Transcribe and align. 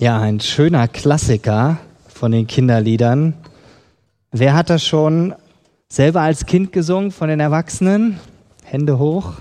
Ja, 0.00 0.18
ein 0.18 0.40
schöner 0.40 0.88
Klassiker 0.88 1.76
von 2.08 2.32
den 2.32 2.46
Kinderliedern. 2.46 3.34
Wer 4.32 4.54
hat 4.54 4.70
das 4.70 4.82
schon 4.82 5.34
selber 5.90 6.22
als 6.22 6.46
Kind 6.46 6.72
gesungen 6.72 7.10
von 7.10 7.28
den 7.28 7.38
Erwachsenen? 7.38 8.18
Hände 8.64 8.98
hoch. 8.98 9.34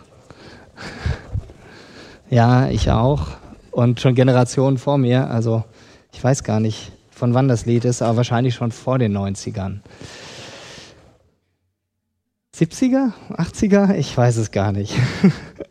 Ja, 2.30 2.68
ich 2.68 2.92
auch. 2.92 3.28
Und 3.72 4.02
schon 4.02 4.16
Generationen 4.16 4.78
vor 4.78 4.98
mir. 4.98 5.30
Also 5.30 5.64
ich 6.12 6.22
weiß 6.22 6.44
gar 6.44 6.60
nicht, 6.60 6.92
von 7.10 7.34
wann 7.34 7.48
das 7.48 7.66
Lied 7.66 7.86
ist, 7.86 8.02
aber 8.02 8.18
wahrscheinlich 8.18 8.56
schon 8.56 8.74
vor 8.74 9.00
den 9.00 9.18
90ern. 9.18 9.80
70er? 12.54 13.14
80er? 13.32 13.96
Ich 13.96 14.18
weiß 14.18 14.36
es 14.36 14.52
gar 14.52 14.74
nicht. 14.74 14.94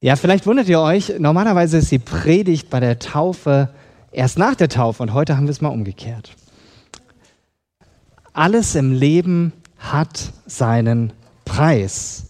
Ja, 0.00 0.14
vielleicht 0.14 0.46
wundert 0.46 0.68
ihr 0.68 0.80
euch, 0.80 1.14
normalerweise 1.18 1.78
ist 1.78 1.90
die 1.90 1.98
Predigt 1.98 2.68
bei 2.68 2.80
der 2.80 2.98
Taufe 2.98 3.70
erst 4.12 4.38
nach 4.38 4.54
der 4.54 4.68
Taufe 4.68 5.02
und 5.02 5.14
heute 5.14 5.36
haben 5.36 5.46
wir 5.46 5.52
es 5.52 5.62
mal 5.62 5.70
umgekehrt. 5.70 6.36
Alles 8.34 8.74
im 8.74 8.92
Leben 8.92 9.54
hat 9.78 10.34
seinen 10.44 11.14
Preis. 11.46 12.26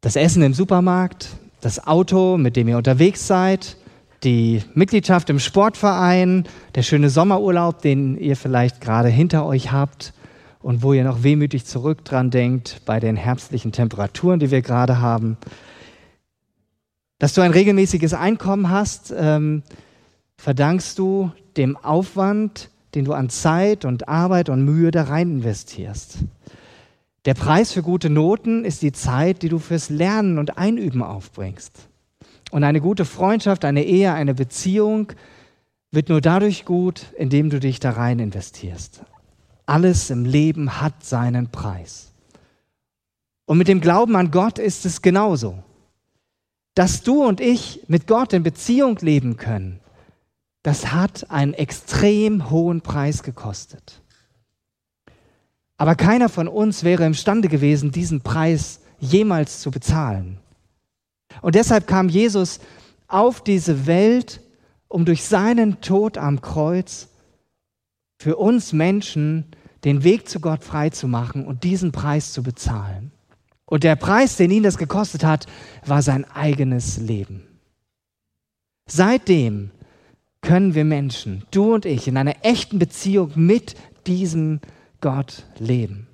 Das 0.00 0.16
Essen 0.16 0.42
im 0.42 0.52
Supermarkt, 0.52 1.28
das 1.60 1.86
Auto, 1.86 2.36
mit 2.36 2.56
dem 2.56 2.66
ihr 2.66 2.76
unterwegs 2.76 3.28
seid, 3.28 3.76
die 4.24 4.62
Mitgliedschaft 4.74 5.30
im 5.30 5.38
Sportverein, 5.38 6.44
der 6.74 6.82
schöne 6.82 7.08
Sommerurlaub, 7.08 7.82
den 7.82 8.18
ihr 8.18 8.36
vielleicht 8.36 8.80
gerade 8.80 9.08
hinter 9.08 9.46
euch 9.46 9.70
habt, 9.70 10.12
und 10.64 10.82
wo 10.82 10.94
ihr 10.94 11.04
noch 11.04 11.22
wehmütig 11.22 11.66
zurück 11.66 12.06
dran 12.06 12.30
denkt 12.30 12.80
bei 12.86 12.98
den 12.98 13.16
herbstlichen 13.16 13.70
Temperaturen, 13.70 14.40
die 14.40 14.50
wir 14.50 14.62
gerade 14.62 14.98
haben. 14.98 15.36
Dass 17.18 17.34
du 17.34 17.42
ein 17.42 17.50
regelmäßiges 17.50 18.14
Einkommen 18.14 18.70
hast, 18.70 19.12
ähm, 19.14 19.62
verdankst 20.38 20.98
du 20.98 21.30
dem 21.58 21.76
Aufwand, 21.76 22.70
den 22.94 23.04
du 23.04 23.12
an 23.12 23.28
Zeit 23.28 23.84
und 23.84 24.08
Arbeit 24.08 24.48
und 24.48 24.64
Mühe 24.64 24.90
da 24.90 25.02
rein 25.02 25.32
investierst. 25.32 26.20
Der 27.26 27.34
Preis 27.34 27.72
für 27.72 27.82
gute 27.82 28.08
Noten 28.08 28.64
ist 28.64 28.80
die 28.80 28.92
Zeit, 28.92 29.42
die 29.42 29.50
du 29.50 29.58
fürs 29.58 29.90
Lernen 29.90 30.38
und 30.38 30.56
Einüben 30.56 31.02
aufbringst. 31.02 31.90
Und 32.50 32.64
eine 32.64 32.80
gute 32.80 33.04
Freundschaft, 33.04 33.66
eine 33.66 33.84
Ehe, 33.84 34.14
eine 34.14 34.32
Beziehung 34.32 35.12
wird 35.90 36.08
nur 36.08 36.22
dadurch 36.22 36.64
gut, 36.64 37.12
indem 37.18 37.50
du 37.50 37.60
dich 37.60 37.80
da 37.80 37.90
rein 37.90 38.18
investierst. 38.18 39.02
Alles 39.66 40.10
im 40.10 40.24
Leben 40.24 40.80
hat 40.80 41.04
seinen 41.04 41.50
Preis. 41.50 42.12
Und 43.46 43.58
mit 43.58 43.68
dem 43.68 43.80
Glauben 43.80 44.16
an 44.16 44.30
Gott 44.30 44.58
ist 44.58 44.84
es 44.86 45.02
genauso. 45.02 45.62
Dass 46.74 47.02
du 47.02 47.24
und 47.24 47.40
ich 47.40 47.84
mit 47.88 48.06
Gott 48.06 48.32
in 48.32 48.42
Beziehung 48.42 48.98
leben 49.00 49.36
können, 49.36 49.80
das 50.62 50.92
hat 50.92 51.30
einen 51.30 51.54
extrem 51.54 52.50
hohen 52.50 52.80
Preis 52.80 53.22
gekostet. 53.22 54.00
Aber 55.76 55.94
keiner 55.94 56.28
von 56.28 56.48
uns 56.48 56.84
wäre 56.84 57.04
imstande 57.04 57.48
gewesen, 57.48 57.90
diesen 57.90 58.22
Preis 58.22 58.80
jemals 58.98 59.60
zu 59.60 59.70
bezahlen. 59.70 60.38
Und 61.42 61.54
deshalb 61.54 61.86
kam 61.86 62.08
Jesus 62.08 62.60
auf 63.08 63.42
diese 63.42 63.86
Welt, 63.86 64.40
um 64.88 65.04
durch 65.04 65.24
seinen 65.24 65.80
Tod 65.80 66.16
am 66.16 66.40
Kreuz 66.40 67.08
für 68.24 68.36
uns 68.36 68.72
Menschen 68.72 69.44
den 69.84 70.02
Weg 70.02 70.30
zu 70.30 70.40
Gott 70.40 70.64
frei 70.64 70.88
zu 70.88 71.06
machen 71.08 71.44
und 71.44 71.62
diesen 71.62 71.92
Preis 71.92 72.32
zu 72.32 72.42
bezahlen. 72.42 73.12
Und 73.66 73.84
der 73.84 73.96
Preis, 73.96 74.38
den 74.38 74.50
ihn 74.50 74.62
das 74.62 74.78
gekostet 74.78 75.22
hat, 75.22 75.44
war 75.84 76.00
sein 76.00 76.24
eigenes 76.24 76.96
Leben. 76.96 77.42
Seitdem 78.86 79.72
können 80.40 80.74
wir 80.74 80.86
Menschen, 80.86 81.44
du 81.50 81.74
und 81.74 81.84
ich, 81.84 82.08
in 82.08 82.16
einer 82.16 82.36
echten 82.40 82.78
Beziehung 82.78 83.32
mit 83.34 83.74
diesem 84.06 84.60
Gott 85.02 85.44
leben. 85.58 86.06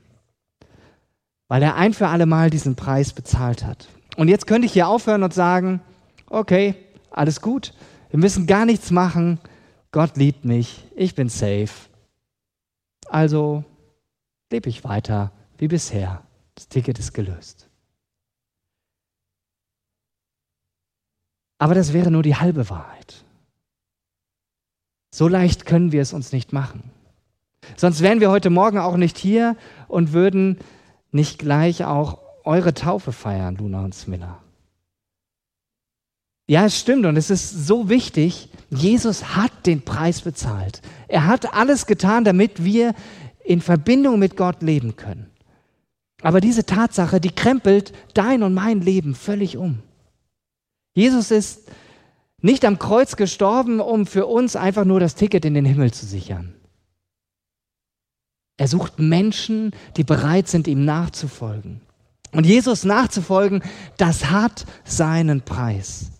Weil 1.46 1.62
er 1.62 1.76
ein 1.76 1.94
für 1.94 2.08
alle 2.08 2.26
Mal 2.26 2.50
diesen 2.50 2.74
Preis 2.74 3.12
bezahlt 3.12 3.64
hat. 3.64 3.86
Und 4.16 4.26
jetzt 4.26 4.48
könnte 4.48 4.66
ich 4.66 4.72
hier 4.72 4.88
aufhören 4.88 5.22
und 5.22 5.32
sagen, 5.32 5.80
okay, 6.28 6.74
alles 7.12 7.40
gut, 7.40 7.72
wir 8.10 8.18
müssen 8.18 8.48
gar 8.48 8.66
nichts 8.66 8.90
machen, 8.90 9.38
Gott 9.92 10.16
liebt 10.16 10.44
mich, 10.44 10.88
ich 10.96 11.14
bin 11.14 11.28
safe, 11.28 11.70
also 13.10 13.64
lebe 14.50 14.68
ich 14.68 14.84
weiter 14.84 15.32
wie 15.58 15.68
bisher. 15.68 16.22
Das 16.54 16.68
Ticket 16.68 16.98
ist 16.98 17.12
gelöst. 17.12 17.68
Aber 21.58 21.74
das 21.74 21.92
wäre 21.92 22.10
nur 22.10 22.22
die 22.22 22.36
halbe 22.36 22.70
Wahrheit. 22.70 23.24
So 25.12 25.28
leicht 25.28 25.66
können 25.66 25.92
wir 25.92 26.00
es 26.00 26.12
uns 26.12 26.32
nicht 26.32 26.52
machen. 26.52 26.90
Sonst 27.76 28.00
wären 28.00 28.20
wir 28.20 28.30
heute 28.30 28.48
Morgen 28.48 28.78
auch 28.78 28.96
nicht 28.96 29.18
hier 29.18 29.56
und 29.88 30.12
würden 30.12 30.58
nicht 31.10 31.38
gleich 31.38 31.84
auch 31.84 32.18
eure 32.44 32.74
Taufe 32.74 33.12
feiern, 33.12 33.56
Luna 33.56 33.84
und 33.84 33.94
Smilla. 33.94 34.42
Ja, 36.50 36.64
es 36.64 36.76
stimmt 36.76 37.06
und 37.06 37.16
es 37.16 37.30
ist 37.30 37.68
so 37.68 37.88
wichtig. 37.88 38.48
Jesus 38.70 39.36
hat 39.36 39.52
den 39.66 39.82
Preis 39.82 40.22
bezahlt. 40.22 40.82
Er 41.06 41.28
hat 41.28 41.54
alles 41.54 41.86
getan, 41.86 42.24
damit 42.24 42.64
wir 42.64 42.96
in 43.44 43.60
Verbindung 43.60 44.18
mit 44.18 44.36
Gott 44.36 44.60
leben 44.60 44.96
können. 44.96 45.30
Aber 46.22 46.40
diese 46.40 46.66
Tatsache, 46.66 47.20
die 47.20 47.30
krempelt 47.30 47.92
dein 48.14 48.42
und 48.42 48.52
mein 48.52 48.80
Leben 48.80 49.14
völlig 49.14 49.58
um. 49.58 49.78
Jesus 50.92 51.30
ist 51.30 51.70
nicht 52.42 52.64
am 52.64 52.80
Kreuz 52.80 53.14
gestorben, 53.14 53.78
um 53.78 54.04
für 54.04 54.26
uns 54.26 54.56
einfach 54.56 54.84
nur 54.84 54.98
das 54.98 55.14
Ticket 55.14 55.44
in 55.44 55.54
den 55.54 55.64
Himmel 55.64 55.92
zu 55.92 56.04
sichern. 56.04 56.52
Er 58.56 58.66
sucht 58.66 58.98
Menschen, 58.98 59.70
die 59.96 60.02
bereit 60.02 60.48
sind, 60.48 60.66
ihm 60.66 60.84
nachzufolgen. 60.84 61.80
Und 62.32 62.44
Jesus 62.44 62.82
nachzufolgen, 62.82 63.62
das 63.98 64.32
hat 64.32 64.66
seinen 64.82 65.42
Preis. 65.42 66.10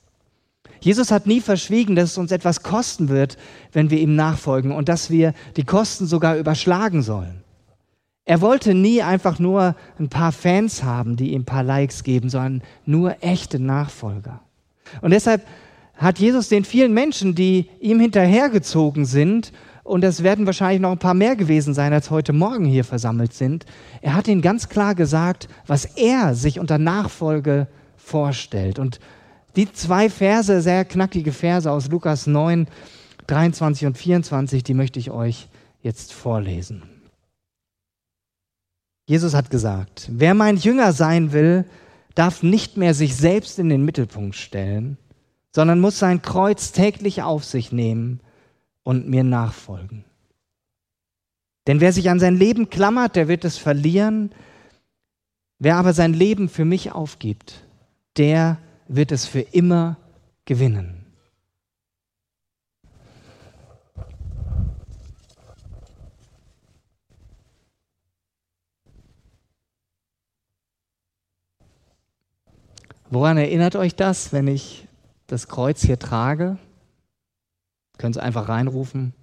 Jesus 0.81 1.11
hat 1.11 1.27
nie 1.27 1.41
verschwiegen, 1.41 1.95
dass 1.95 2.13
es 2.13 2.19
uns 2.19 2.33
etwas 2.33 2.63
kosten 2.63 3.09
wird, 3.09 3.37
wenn 3.73 3.91
wir 3.91 3.99
ihm 3.99 4.17
nachfolgen 4.17 4.73
und 4.73 4.89
dass 4.89 5.11
wir 5.11 5.35
die 5.57 5.65
Kosten 5.65 6.07
sogar 6.07 6.37
überschlagen 6.37 7.03
sollen. 7.03 7.43
Er 8.25 8.41
wollte 8.41 8.75
nie 8.75 9.03
einfach 9.03 9.39
nur 9.39 9.75
ein 9.99 10.09
paar 10.09 10.33
Fans 10.33 10.83
haben, 10.83 11.17
die 11.17 11.33
ihm 11.33 11.43
ein 11.43 11.47
paar 11.47 11.63
Likes 11.63 12.05
geben, 12.05 12.31
sondern 12.31 12.63
nur 12.87 13.17
echte 13.23 13.59
Nachfolger. 13.59 14.41
Und 15.01 15.11
deshalb 15.11 15.47
hat 15.95 16.19
Jesus 16.19 16.49
den 16.49 16.65
vielen 16.65 16.95
Menschen, 16.95 17.35
die 17.35 17.69
ihm 17.81 18.01
hinterhergezogen 18.01 19.05
sind, 19.05 19.53
und 19.83 20.03
das 20.03 20.23
werden 20.23 20.47
wahrscheinlich 20.47 20.81
noch 20.81 20.93
ein 20.93 20.99
paar 20.99 21.15
mehr 21.15 21.35
gewesen 21.35 21.75
sein, 21.75 21.93
als 21.93 22.11
heute 22.11 22.33
Morgen 22.33 22.65
hier 22.65 22.85
versammelt 22.85 23.33
sind, 23.33 23.67
er 24.01 24.15
hat 24.15 24.29
ihnen 24.29 24.43
ganz 24.43 24.69
klar 24.69 24.95
gesagt, 24.95 25.49
was 25.67 25.85
er 25.85 26.35
sich 26.35 26.61
unter 26.61 26.79
Nachfolge 26.79 27.67
vorstellt. 27.97 28.79
Und 28.79 29.01
die 29.57 29.73
zwei 29.73 30.09
Verse, 30.09 30.61
sehr 30.61 30.85
knackige 30.85 31.33
Verse 31.33 31.71
aus 31.71 31.89
Lukas 31.89 32.27
9, 32.27 32.69
23 33.27 33.87
und 33.87 33.99
24, 33.99 34.63
die 34.63 34.75
möchte 34.75 34.99
ich 34.99 35.11
euch 35.11 35.49
jetzt 35.83 36.13
vorlesen. 36.13 36.83
Jesus 39.07 39.35
hat 39.35 39.51
gesagt, 39.51 40.09
wer 40.13 40.35
mein 40.35 40.57
Jünger 40.57 40.93
sein 40.93 41.33
will, 41.33 41.65
darf 42.15 42.43
nicht 42.43 42.77
mehr 42.77 42.95
sich 42.95 43.17
selbst 43.17 43.59
in 43.59 43.69
den 43.69 43.85
Mittelpunkt 43.85 44.37
stellen, 44.37 44.99
sondern 45.53 45.81
muss 45.81 45.99
sein 45.99 46.23
Kreuz 46.23 46.73
täglich 46.73 47.23
auf 47.23 47.45
sich 47.45 47.73
nehmen 47.73 48.21
und 48.83 49.09
mir 49.09 49.25
nachfolgen. 49.25 50.05
Denn 51.67 51.81
wer 51.81 51.93
sich 51.93 52.09
an 52.09 52.21
sein 52.21 52.37
Leben 52.37 52.71
klammert, 52.71 53.17
der 53.17 53.29
wird 53.29 53.45
es 53.45 53.59
verlieren. 53.59 54.31
Wer 55.59 55.77
aber 55.77 55.93
sein 55.93 56.15
Leben 56.15 56.49
für 56.49 56.65
mich 56.65 56.93
aufgibt, 56.93 57.65
der 58.17 58.57
wird 58.57 58.70
es 59.13 59.25
für 59.25 59.41
immer 59.41 59.97
gewinnen. 60.45 61.07
Woran 73.13 73.39
erinnert 73.39 73.77
euch 73.77 73.95
das, 73.95 74.33
wenn 74.33 74.49
ich 74.49 74.89
das 75.29 75.47
Kreuz 75.47 75.83
hier 75.83 75.99
trage? 75.99 76.59
Könnt 77.97 78.17
ihr 78.17 78.23
einfach 78.23 78.49
reinrufen? 78.49 79.15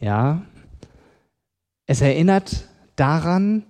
Ja. 0.00 0.42
Es 1.86 2.00
erinnert 2.00 2.68
daran, 2.94 3.64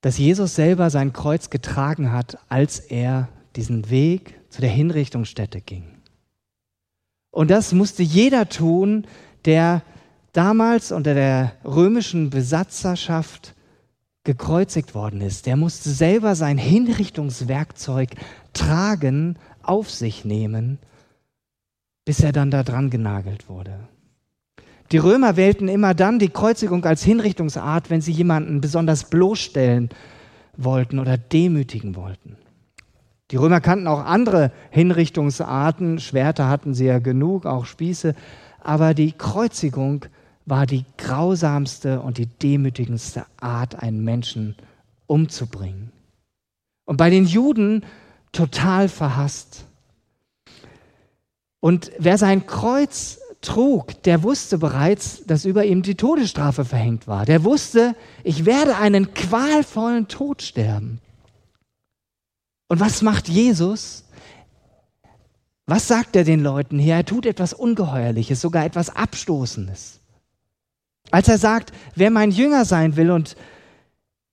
dass 0.00 0.18
Jesus 0.18 0.54
selber 0.54 0.90
sein 0.90 1.12
Kreuz 1.12 1.50
getragen 1.50 2.12
hat, 2.12 2.38
als 2.48 2.78
er 2.78 3.28
diesen 3.56 3.90
Weg 3.90 4.34
zu 4.48 4.60
der 4.60 4.70
Hinrichtungsstätte 4.70 5.60
ging. 5.60 5.84
Und 7.30 7.50
das 7.50 7.72
musste 7.72 8.02
jeder 8.02 8.48
tun, 8.48 9.06
der 9.44 9.82
damals 10.32 10.92
unter 10.92 11.14
der 11.14 11.52
römischen 11.64 12.30
Besatzerschaft 12.30 13.54
gekreuzigt 14.24 14.94
worden 14.94 15.20
ist, 15.20 15.46
der 15.46 15.56
musste 15.56 15.90
selber 15.90 16.34
sein 16.34 16.58
Hinrichtungswerkzeug 16.58 18.10
tragen, 18.52 19.38
auf 19.62 19.90
sich 19.90 20.24
nehmen, 20.24 20.78
bis 22.04 22.20
er 22.20 22.32
dann 22.32 22.50
da 22.50 22.62
dran 22.62 22.90
genagelt 22.90 23.48
wurde. 23.48 23.88
Die 24.92 24.98
Römer 24.98 25.36
wählten 25.36 25.68
immer 25.68 25.94
dann 25.94 26.18
die 26.18 26.30
Kreuzigung 26.30 26.84
als 26.84 27.02
Hinrichtungsart, 27.04 27.90
wenn 27.90 28.00
sie 28.00 28.12
jemanden 28.12 28.60
besonders 28.60 29.04
bloßstellen 29.04 29.90
wollten 30.56 30.98
oder 30.98 31.16
demütigen 31.16 31.94
wollten. 31.94 32.36
Die 33.30 33.36
Römer 33.36 33.60
kannten 33.60 33.86
auch 33.86 34.04
andere 34.04 34.50
Hinrichtungsarten, 34.70 36.00
Schwerter 36.00 36.48
hatten 36.48 36.74
sie 36.74 36.86
ja 36.86 36.98
genug, 36.98 37.46
auch 37.46 37.64
Spieße, 37.64 38.16
aber 38.58 38.92
die 38.94 39.12
Kreuzigung 39.12 40.06
war 40.44 40.66
die 40.66 40.84
grausamste 40.98 42.00
und 42.00 42.18
die 42.18 42.26
demütigendste 42.26 43.26
Art, 43.40 43.80
einen 43.80 44.02
Menschen 44.02 44.56
umzubringen. 45.06 45.92
Und 46.84 46.96
bei 46.96 47.10
den 47.10 47.24
Juden 47.24 47.84
total 48.32 48.88
verhasst. 48.88 49.64
Und 51.60 51.92
wer 51.98 52.18
sein 52.18 52.46
Kreuz 52.46 53.19
trug, 53.40 54.02
der 54.02 54.22
wusste 54.22 54.58
bereits, 54.58 55.24
dass 55.26 55.44
über 55.44 55.64
ihm 55.64 55.82
die 55.82 55.94
Todesstrafe 55.94 56.64
verhängt 56.64 57.06
war. 57.06 57.24
Der 57.24 57.44
wusste, 57.44 57.94
ich 58.22 58.44
werde 58.44 58.76
einen 58.76 59.14
qualvollen 59.14 60.08
Tod 60.08 60.42
sterben. 60.42 61.00
Und 62.68 62.80
was 62.80 63.02
macht 63.02 63.28
Jesus? 63.28 64.04
Was 65.66 65.88
sagt 65.88 66.16
er 66.16 66.24
den 66.24 66.40
Leuten 66.40 66.78
hier? 66.78 66.96
Er 66.96 67.04
tut 67.04 67.26
etwas 67.26 67.52
Ungeheuerliches, 67.52 68.40
sogar 68.40 68.64
etwas 68.64 68.94
Abstoßendes. 68.94 70.00
Als 71.10 71.28
er 71.28 71.38
sagt, 71.38 71.72
wer 71.94 72.10
mein 72.10 72.30
Jünger 72.30 72.64
sein 72.64 72.96
will 72.96 73.10
und 73.10 73.36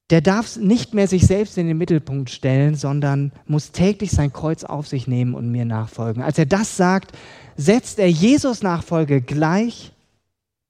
der 0.09 0.21
darf 0.21 0.55
nicht 0.55 0.93
mehr 0.93 1.07
sich 1.07 1.27
selbst 1.27 1.57
in 1.57 1.67
den 1.67 1.77
Mittelpunkt 1.77 2.29
stellen, 2.29 2.75
sondern 2.75 3.33
muss 3.45 3.71
täglich 3.71 4.11
sein 4.11 4.31
Kreuz 4.31 4.63
auf 4.63 4.87
sich 4.87 5.07
nehmen 5.07 5.33
und 5.33 5.51
mir 5.51 5.65
nachfolgen. 5.65 6.23
Als 6.23 6.37
er 6.37 6.45
das 6.45 6.77
sagt, 6.77 7.11
setzt 7.57 7.99
er 7.99 8.09
Jesus 8.09 8.61
Nachfolge 8.61 9.21
gleich 9.21 9.91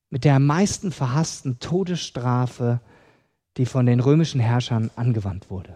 mit 0.09 0.23
der 0.23 0.35
am 0.35 0.45
meisten 0.45 0.91
verhassten 0.91 1.59
Todesstrafe, 1.59 2.79
die 3.57 3.65
von 3.65 3.85
den 3.85 3.99
römischen 3.99 4.39
Herrschern 4.39 4.89
angewandt 4.95 5.49
wurde. 5.49 5.75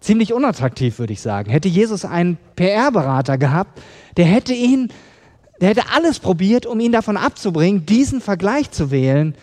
Ziemlich 0.00 0.32
unattraktiv, 0.32 0.98
würde 0.98 1.14
ich 1.14 1.20
sagen. 1.20 1.50
Hätte 1.50 1.68
Jesus 1.68 2.04
einen 2.04 2.36
PR-Berater 2.54 3.38
gehabt, 3.38 3.80
der 4.16 4.26
hätte 4.26 4.52
ihn, 4.52 4.92
der 5.60 5.70
hätte 5.70 5.90
alles 5.92 6.20
probiert, 6.20 6.66
um 6.66 6.78
ihn 6.78 6.92
davon 6.92 7.16
abzubringen, 7.16 7.86
diesen 7.86 8.20
Vergleich 8.20 8.70
zu 8.70 8.90
wählen, 8.90 9.34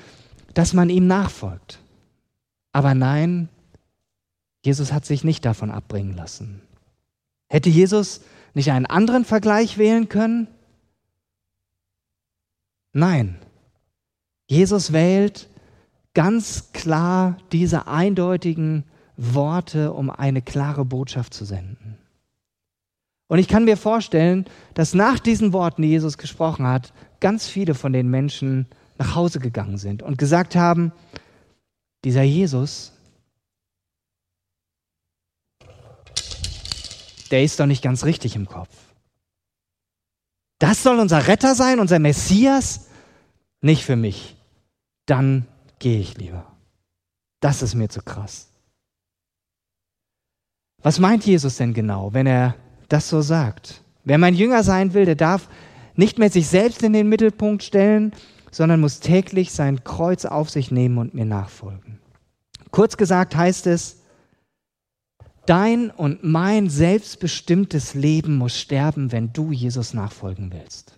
dass 0.53 0.73
man 0.73 0.89
ihm 0.89 1.07
nachfolgt. 1.07 1.79
Aber 2.71 2.93
nein, 2.93 3.49
Jesus 4.63 4.93
hat 4.93 5.05
sich 5.05 5.23
nicht 5.23 5.43
davon 5.43 5.71
abbringen 5.71 6.15
lassen. 6.15 6.61
Hätte 7.47 7.69
Jesus 7.69 8.21
nicht 8.55 8.71
einen 8.71 8.87
anderen 8.87 9.25
Vergleich 9.25 9.77
wählen 9.77 10.09
können? 10.09 10.47
Nein. 12.93 13.37
Jesus 14.47 14.93
wählt 14.93 15.49
ganz 16.13 16.71
klar 16.71 17.37
diese 17.51 17.87
eindeutigen 17.87 18.85
Worte, 19.17 19.93
um 19.93 20.09
eine 20.09 20.41
klare 20.41 20.85
Botschaft 20.85 21.33
zu 21.33 21.45
senden. 21.45 21.97
Und 23.27 23.39
ich 23.39 23.47
kann 23.47 23.65
mir 23.65 23.77
vorstellen, 23.77 24.45
dass 24.75 24.93
nach 24.93 25.19
diesen 25.19 25.51
Worten, 25.51 25.81
die 25.81 25.89
Jesus 25.89 26.17
gesprochen 26.17 26.67
hat, 26.67 26.93
ganz 27.19 27.47
viele 27.47 27.73
von 27.73 27.91
den 27.91 28.09
Menschen 28.09 28.67
nach 28.97 29.15
Hause 29.15 29.39
gegangen 29.39 29.77
sind 29.77 30.03
und 30.03 30.17
gesagt 30.17 30.55
haben, 30.55 30.91
dieser 32.03 32.21
Jesus, 32.21 32.93
der 37.35 37.43
ist 37.43 37.59
doch 37.59 37.65
nicht 37.65 37.83
ganz 37.83 38.05
richtig 38.05 38.37
im 38.37 38.47
Kopf. 38.47 38.69
Das 40.57 40.83
soll 40.83 40.99
unser 40.99 41.27
Retter 41.27 41.53
sein, 41.53 41.81
unser 41.81 41.99
Messias? 41.99 42.87
Nicht 43.59 43.83
für 43.83 43.97
mich. 43.97 44.37
Dann 45.05 45.45
gehe 45.79 45.99
ich 45.99 46.17
lieber. 46.17 46.45
Das 47.41 47.61
ist 47.61 47.75
mir 47.75 47.89
zu 47.89 48.01
krass. 48.01 48.47
Was 50.81 50.97
meint 50.97 51.25
Jesus 51.25 51.57
denn 51.57 51.73
genau, 51.73 52.13
wenn 52.13 52.25
er 52.25 52.55
das 52.87 53.09
so 53.09 53.19
sagt? 53.19 53.83
Wer 54.05 54.17
mein 54.17 54.35
Jünger 54.35 54.63
sein 54.63 54.93
will, 54.93 55.03
der 55.03 55.15
darf 55.15 55.49
nicht 55.95 56.17
mehr 56.17 56.29
sich 56.29 56.47
selbst 56.47 56.83
in 56.83 56.93
den 56.93 57.09
Mittelpunkt 57.09 57.63
stellen, 57.63 58.13
sondern 58.49 58.79
muss 58.79 59.01
täglich 59.01 59.51
sein 59.51 59.83
Kreuz 59.83 60.23
auf 60.23 60.49
sich 60.49 60.71
nehmen 60.71 60.99
und 60.99 61.13
mir 61.13 61.25
nachfolgen. 61.25 61.99
Kurz 62.71 62.95
gesagt 62.95 63.35
heißt 63.35 63.67
es, 63.67 64.04
dein 65.45 65.91
und 65.91 66.23
mein 66.23 66.69
selbstbestimmtes 66.69 67.93
Leben 67.93 68.37
muss 68.37 68.59
sterben, 68.59 69.11
wenn 69.11 69.33
du 69.33 69.51
Jesus 69.51 69.93
nachfolgen 69.93 70.51
willst. 70.51 70.97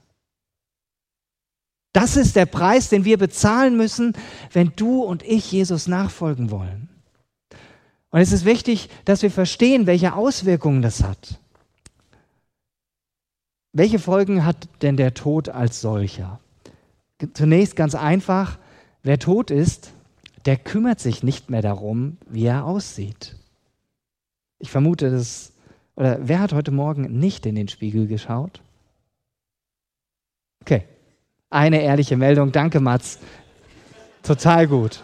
Das 1.93 2.15
ist 2.15 2.35
der 2.35 2.45
Preis, 2.45 2.89
den 2.89 3.05
wir 3.05 3.17
bezahlen 3.17 3.75
müssen, 3.75 4.13
wenn 4.53 4.71
du 4.75 5.01
und 5.01 5.23
ich 5.23 5.51
Jesus 5.51 5.87
nachfolgen 5.87 6.51
wollen. 6.51 6.89
Und 8.11 8.21
es 8.21 8.31
ist 8.31 8.45
wichtig, 8.45 8.89
dass 9.05 9.21
wir 9.21 9.31
verstehen, 9.31 9.87
welche 9.87 10.13
Auswirkungen 10.13 10.81
das 10.81 11.03
hat. 11.03 11.39
Welche 13.73 13.99
Folgen 13.99 14.45
hat 14.45 14.67
denn 14.81 14.97
der 14.97 15.13
Tod 15.13 15.49
als 15.49 15.81
solcher? 15.81 16.39
Zunächst 17.33 17.75
ganz 17.75 17.95
einfach, 17.95 18.57
wer 19.03 19.19
tot 19.19 19.51
ist, 19.51 19.91
der 20.45 20.57
kümmert 20.57 20.99
sich 20.99 21.23
nicht 21.23 21.49
mehr 21.49 21.61
darum, 21.61 22.17
wie 22.29 22.45
er 22.45 22.65
aussieht. 22.65 23.35
Ich 24.59 24.71
vermute, 24.71 25.11
dass, 25.11 25.53
oder 25.95 26.17
wer 26.21 26.39
hat 26.39 26.53
heute 26.53 26.71
Morgen 26.71 27.19
nicht 27.19 27.45
in 27.45 27.55
den 27.55 27.67
Spiegel 27.67 28.07
geschaut? 28.07 28.61
Okay, 30.61 30.83
eine 31.49 31.81
ehrliche 31.81 32.17
Meldung, 32.17 32.51
danke 32.51 32.79
Mats. 32.79 33.19
Total 34.23 34.67
gut. 34.67 35.03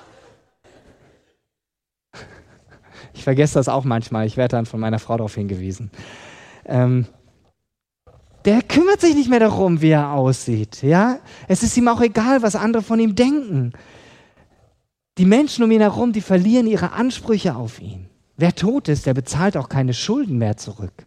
Ich 3.14 3.24
vergesse 3.24 3.54
das 3.54 3.70
auch 3.70 3.84
manchmal, 3.84 4.26
ich 4.26 4.38
werde 4.38 4.58
dann 4.58 4.66
von 4.66 4.80
meiner 4.80 5.00
Frau 5.00 5.16
darauf 5.16 5.36
hingewiesen. 5.36 5.92
Ähm, 6.66 7.08
der 8.46 8.62
kümmert 8.62 9.00
sich 9.00 9.16
nicht 9.16 9.30
mehr 9.30 9.40
darum, 9.40 9.82
wie 9.82 9.92
er 9.92 10.12
aussieht. 10.12 10.84
Ja? 10.84 11.20
Es 11.48 11.64
ist 11.64 11.78
ihm 11.78 11.88
auch 11.88 12.02
egal, 12.02 12.42
was 12.42 12.56
andere 12.56 12.84
von 12.84 13.00
ihm 13.00 13.16
denken. 13.16 13.72
Die 15.18 15.26
Menschen 15.26 15.64
um 15.64 15.72
ihn 15.72 15.82
herum, 15.82 16.12
die 16.12 16.22
verlieren 16.22 16.68
ihre 16.68 16.92
Ansprüche 16.92 17.56
auf 17.56 17.80
ihn. 17.80 18.10
Wer 18.38 18.56
tot 18.56 18.88
ist, 18.88 19.06
der 19.06 19.14
bezahlt 19.14 19.58
auch 19.58 19.70
keine 19.70 19.94
Schulden 19.94 20.38
mehr 20.38 20.58
zurück. 20.58 21.06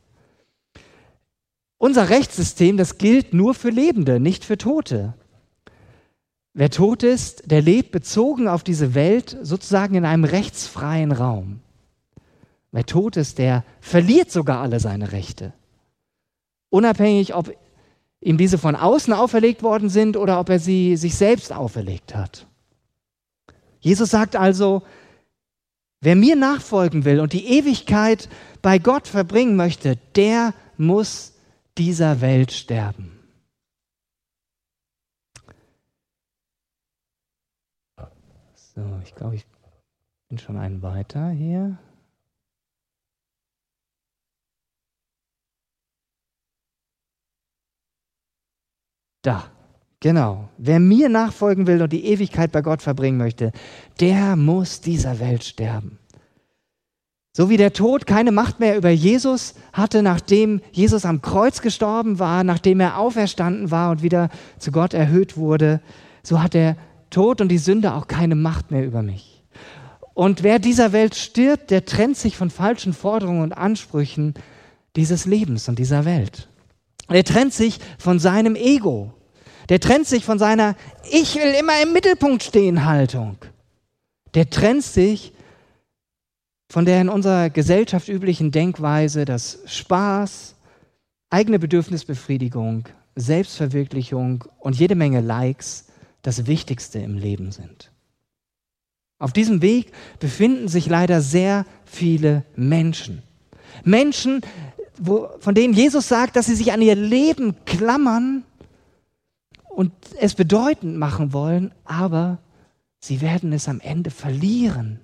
Unser 1.78 2.08
Rechtssystem, 2.08 2.76
das 2.76 2.98
gilt 2.98 3.34
nur 3.34 3.54
für 3.54 3.70
Lebende, 3.70 4.20
nicht 4.20 4.44
für 4.44 4.56
Tote. 4.56 5.14
Wer 6.54 6.70
tot 6.70 7.02
ist, 7.02 7.50
der 7.50 7.60
lebt 7.60 7.90
bezogen 7.90 8.48
auf 8.48 8.62
diese 8.62 8.94
Welt 8.94 9.36
sozusagen 9.42 9.94
in 9.94 10.04
einem 10.04 10.24
rechtsfreien 10.24 11.12
Raum. 11.12 11.60
Wer 12.72 12.86
tot 12.86 13.16
ist, 13.16 13.38
der 13.38 13.64
verliert 13.80 14.30
sogar 14.30 14.62
alle 14.62 14.80
seine 14.80 15.12
Rechte 15.12 15.52
unabhängig, 16.70 17.34
ob 17.34 17.52
ihm 18.20 18.38
diese 18.38 18.58
von 18.58 18.76
außen 18.76 19.12
auferlegt 19.12 19.62
worden 19.62 19.88
sind 19.88 20.16
oder 20.16 20.40
ob 20.40 20.48
er 20.48 20.58
sie 20.58 20.96
sich 20.96 21.14
selbst 21.14 21.52
auferlegt 21.52 22.14
hat. 22.14 22.46
Jesus 23.80 24.10
sagt 24.10 24.36
also, 24.36 24.82
wer 26.00 26.16
mir 26.16 26.36
nachfolgen 26.36 27.04
will 27.04 27.20
und 27.20 27.32
die 27.32 27.46
Ewigkeit 27.46 28.28
bei 28.62 28.78
Gott 28.78 29.08
verbringen 29.08 29.56
möchte, 29.56 29.96
der 30.14 30.54
muss 30.76 31.34
dieser 31.78 32.20
Welt 32.20 32.52
sterben. 32.52 33.12
So, 38.54 39.00
ich 39.04 39.14
glaube, 39.14 39.36
ich 39.36 39.46
bin 40.28 40.38
schon 40.38 40.58
einen 40.58 40.82
weiter 40.82 41.30
hier. 41.30 41.78
Da, 49.22 49.50
genau. 50.00 50.48
Wer 50.58 50.80
mir 50.80 51.08
nachfolgen 51.08 51.66
will 51.66 51.82
und 51.82 51.92
die 51.92 52.06
Ewigkeit 52.06 52.52
bei 52.52 52.62
Gott 52.62 52.82
verbringen 52.82 53.18
möchte, 53.18 53.52
der 54.00 54.36
muss 54.36 54.80
dieser 54.80 55.20
Welt 55.20 55.44
sterben. 55.44 55.98
So 57.36 57.50
wie 57.50 57.58
der 57.58 57.74
Tod 57.74 58.06
keine 58.06 58.32
Macht 58.32 58.60
mehr 58.60 58.78
über 58.78 58.88
Jesus 58.88 59.56
hatte, 59.74 60.02
nachdem 60.02 60.62
Jesus 60.72 61.04
am 61.04 61.20
Kreuz 61.20 61.60
gestorben 61.60 62.18
war, 62.18 62.44
nachdem 62.44 62.80
er 62.80 62.96
auferstanden 62.96 63.70
war 63.70 63.90
und 63.90 64.02
wieder 64.02 64.30
zu 64.58 64.72
Gott 64.72 64.94
erhöht 64.94 65.36
wurde, 65.36 65.82
so 66.22 66.42
hat 66.42 66.54
der 66.54 66.76
Tod 67.10 67.42
und 67.42 67.48
die 67.48 67.58
Sünde 67.58 67.92
auch 67.92 68.08
keine 68.08 68.36
Macht 68.36 68.70
mehr 68.70 68.86
über 68.86 69.02
mich. 69.02 69.42
Und 70.14 70.42
wer 70.42 70.58
dieser 70.58 70.92
Welt 70.92 71.14
stirbt, 71.14 71.70
der 71.70 71.84
trennt 71.84 72.16
sich 72.16 72.38
von 72.38 72.48
falschen 72.48 72.94
Forderungen 72.94 73.42
und 73.42 73.52
Ansprüchen 73.52 74.32
dieses 74.96 75.26
Lebens 75.26 75.68
und 75.68 75.78
dieser 75.78 76.06
Welt. 76.06 76.48
Er 77.08 77.22
trennt 77.22 77.52
sich 77.52 77.80
von 77.98 78.18
seinem 78.18 78.56
Ego. 78.56 79.12
Der 79.68 79.80
trennt 79.80 80.06
sich 80.06 80.24
von 80.24 80.38
seiner 80.38 80.76
Ich 81.10 81.34
will 81.36 81.54
immer 81.58 81.82
im 81.82 81.92
Mittelpunkt 81.92 82.42
stehen 82.42 82.84
Haltung. 82.84 83.36
Der 84.34 84.50
trennt 84.50 84.84
sich 84.84 85.32
von 86.70 86.84
der 86.84 87.00
in 87.00 87.08
unserer 87.08 87.50
Gesellschaft 87.50 88.08
üblichen 88.08 88.50
Denkweise, 88.50 89.24
dass 89.24 89.60
Spaß, 89.66 90.56
eigene 91.30 91.58
Bedürfnisbefriedigung, 91.58 92.88
Selbstverwirklichung 93.14 94.44
und 94.58 94.76
jede 94.76 94.94
Menge 94.94 95.20
Likes 95.20 95.86
das 96.22 96.46
Wichtigste 96.46 96.98
im 96.98 97.16
Leben 97.16 97.52
sind. 97.52 97.90
Auf 99.18 99.32
diesem 99.32 99.62
Weg 99.62 99.92
befinden 100.18 100.68
sich 100.68 100.86
leider 100.86 101.22
sehr 101.22 101.64
viele 101.84 102.44
Menschen. 102.54 103.22
Menschen, 103.84 104.42
wo, 104.98 105.30
von 105.40 105.54
denen 105.54 105.72
Jesus 105.72 106.08
sagt, 106.08 106.36
dass 106.36 106.46
sie 106.46 106.54
sich 106.54 106.72
an 106.72 106.82
ihr 106.82 106.94
Leben 106.94 107.54
klammern 107.64 108.44
und 109.76 109.92
es 110.18 110.34
bedeutend 110.34 110.96
machen 110.96 111.34
wollen, 111.34 111.70
aber 111.84 112.38
sie 112.98 113.20
werden 113.20 113.52
es 113.52 113.68
am 113.68 113.78
Ende 113.80 114.10
verlieren, 114.10 115.00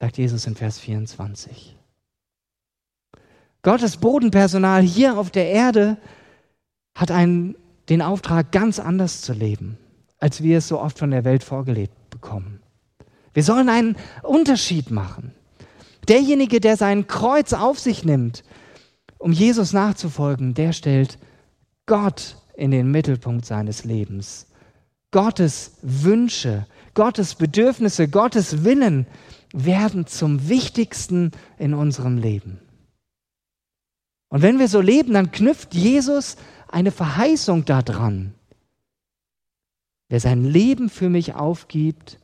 sagt 0.00 0.18
Jesus 0.18 0.44
in 0.48 0.56
Vers 0.56 0.80
24. 0.80 1.76
Gottes 3.62 3.98
Bodenpersonal 3.98 4.82
hier 4.82 5.16
auf 5.16 5.30
der 5.30 5.48
Erde 5.50 5.98
hat 6.96 7.12
einen, 7.12 7.54
den 7.88 8.02
Auftrag, 8.02 8.50
ganz 8.50 8.80
anders 8.80 9.22
zu 9.22 9.32
leben, 9.32 9.78
als 10.18 10.42
wir 10.42 10.58
es 10.58 10.66
so 10.66 10.80
oft 10.80 10.98
von 10.98 11.12
der 11.12 11.24
Welt 11.24 11.44
vorgelebt 11.44 12.10
bekommen. 12.10 12.60
Wir 13.34 13.44
sollen 13.44 13.68
einen 13.68 13.96
Unterschied 14.24 14.90
machen. 14.90 15.32
Derjenige, 16.08 16.58
der 16.58 16.76
sein 16.76 17.06
Kreuz 17.06 17.52
auf 17.52 17.78
sich 17.78 18.04
nimmt, 18.04 18.42
um 19.18 19.30
Jesus 19.30 19.72
nachzufolgen, 19.72 20.54
der 20.54 20.72
stellt 20.72 21.18
Gott 21.86 22.41
in 22.62 22.70
den 22.70 22.92
Mittelpunkt 22.92 23.44
seines 23.44 23.82
Lebens. 23.82 24.46
Gottes 25.10 25.72
Wünsche, 25.82 26.64
Gottes 26.94 27.34
Bedürfnisse, 27.34 28.06
Gottes 28.06 28.62
Willen 28.62 29.08
werden 29.52 30.06
zum 30.06 30.48
Wichtigsten 30.48 31.32
in 31.58 31.74
unserem 31.74 32.18
Leben. 32.18 32.60
Und 34.28 34.42
wenn 34.42 34.60
wir 34.60 34.68
so 34.68 34.80
leben, 34.80 35.12
dann 35.14 35.32
knüpft 35.32 35.74
Jesus 35.74 36.36
eine 36.68 36.92
Verheißung 36.92 37.64
daran. 37.64 38.32
Wer 40.08 40.20
sein 40.20 40.44
Leben 40.44 40.88
für 40.88 41.08
mich 41.08 41.34
aufgibt, 41.34 42.20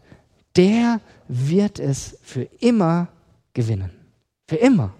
der 0.55 1.01
wird 1.27 1.81
es 1.81 2.17
für 2.23 2.45
immer 2.61 3.09
gewinnen. 3.55 3.91
Für 4.47 4.57
immer. 4.57 4.95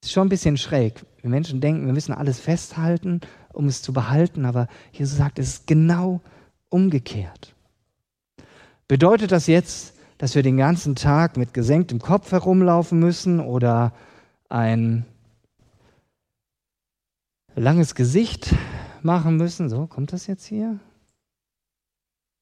Ist 0.00 0.12
schon 0.12 0.28
ein 0.28 0.30
bisschen 0.30 0.56
schräg. 0.56 1.04
Wir 1.22 1.30
Menschen 1.30 1.60
denken, 1.60 1.86
wir 1.86 1.92
müssen 1.92 2.12
alles 2.12 2.40
festhalten, 2.40 3.20
um 3.52 3.66
es 3.66 3.80
zu 3.80 3.92
behalten, 3.92 4.44
aber 4.44 4.66
Jesus 4.92 5.16
sagt, 5.16 5.38
es 5.38 5.54
ist 5.54 5.66
genau 5.68 6.20
umgekehrt. 6.68 7.54
Bedeutet 8.88 9.30
das 9.30 9.46
jetzt, 9.46 9.94
dass 10.18 10.34
wir 10.34 10.42
den 10.42 10.56
ganzen 10.56 10.96
Tag 10.96 11.36
mit 11.36 11.54
gesenktem 11.54 12.00
Kopf 12.00 12.32
herumlaufen 12.32 12.98
müssen 12.98 13.40
oder 13.40 13.92
ein 14.48 15.06
langes 17.54 17.94
Gesicht 17.94 18.54
machen 19.02 19.36
müssen? 19.36 19.68
So, 19.68 19.86
kommt 19.86 20.12
das 20.12 20.26
jetzt 20.26 20.44
hier? 20.44 20.80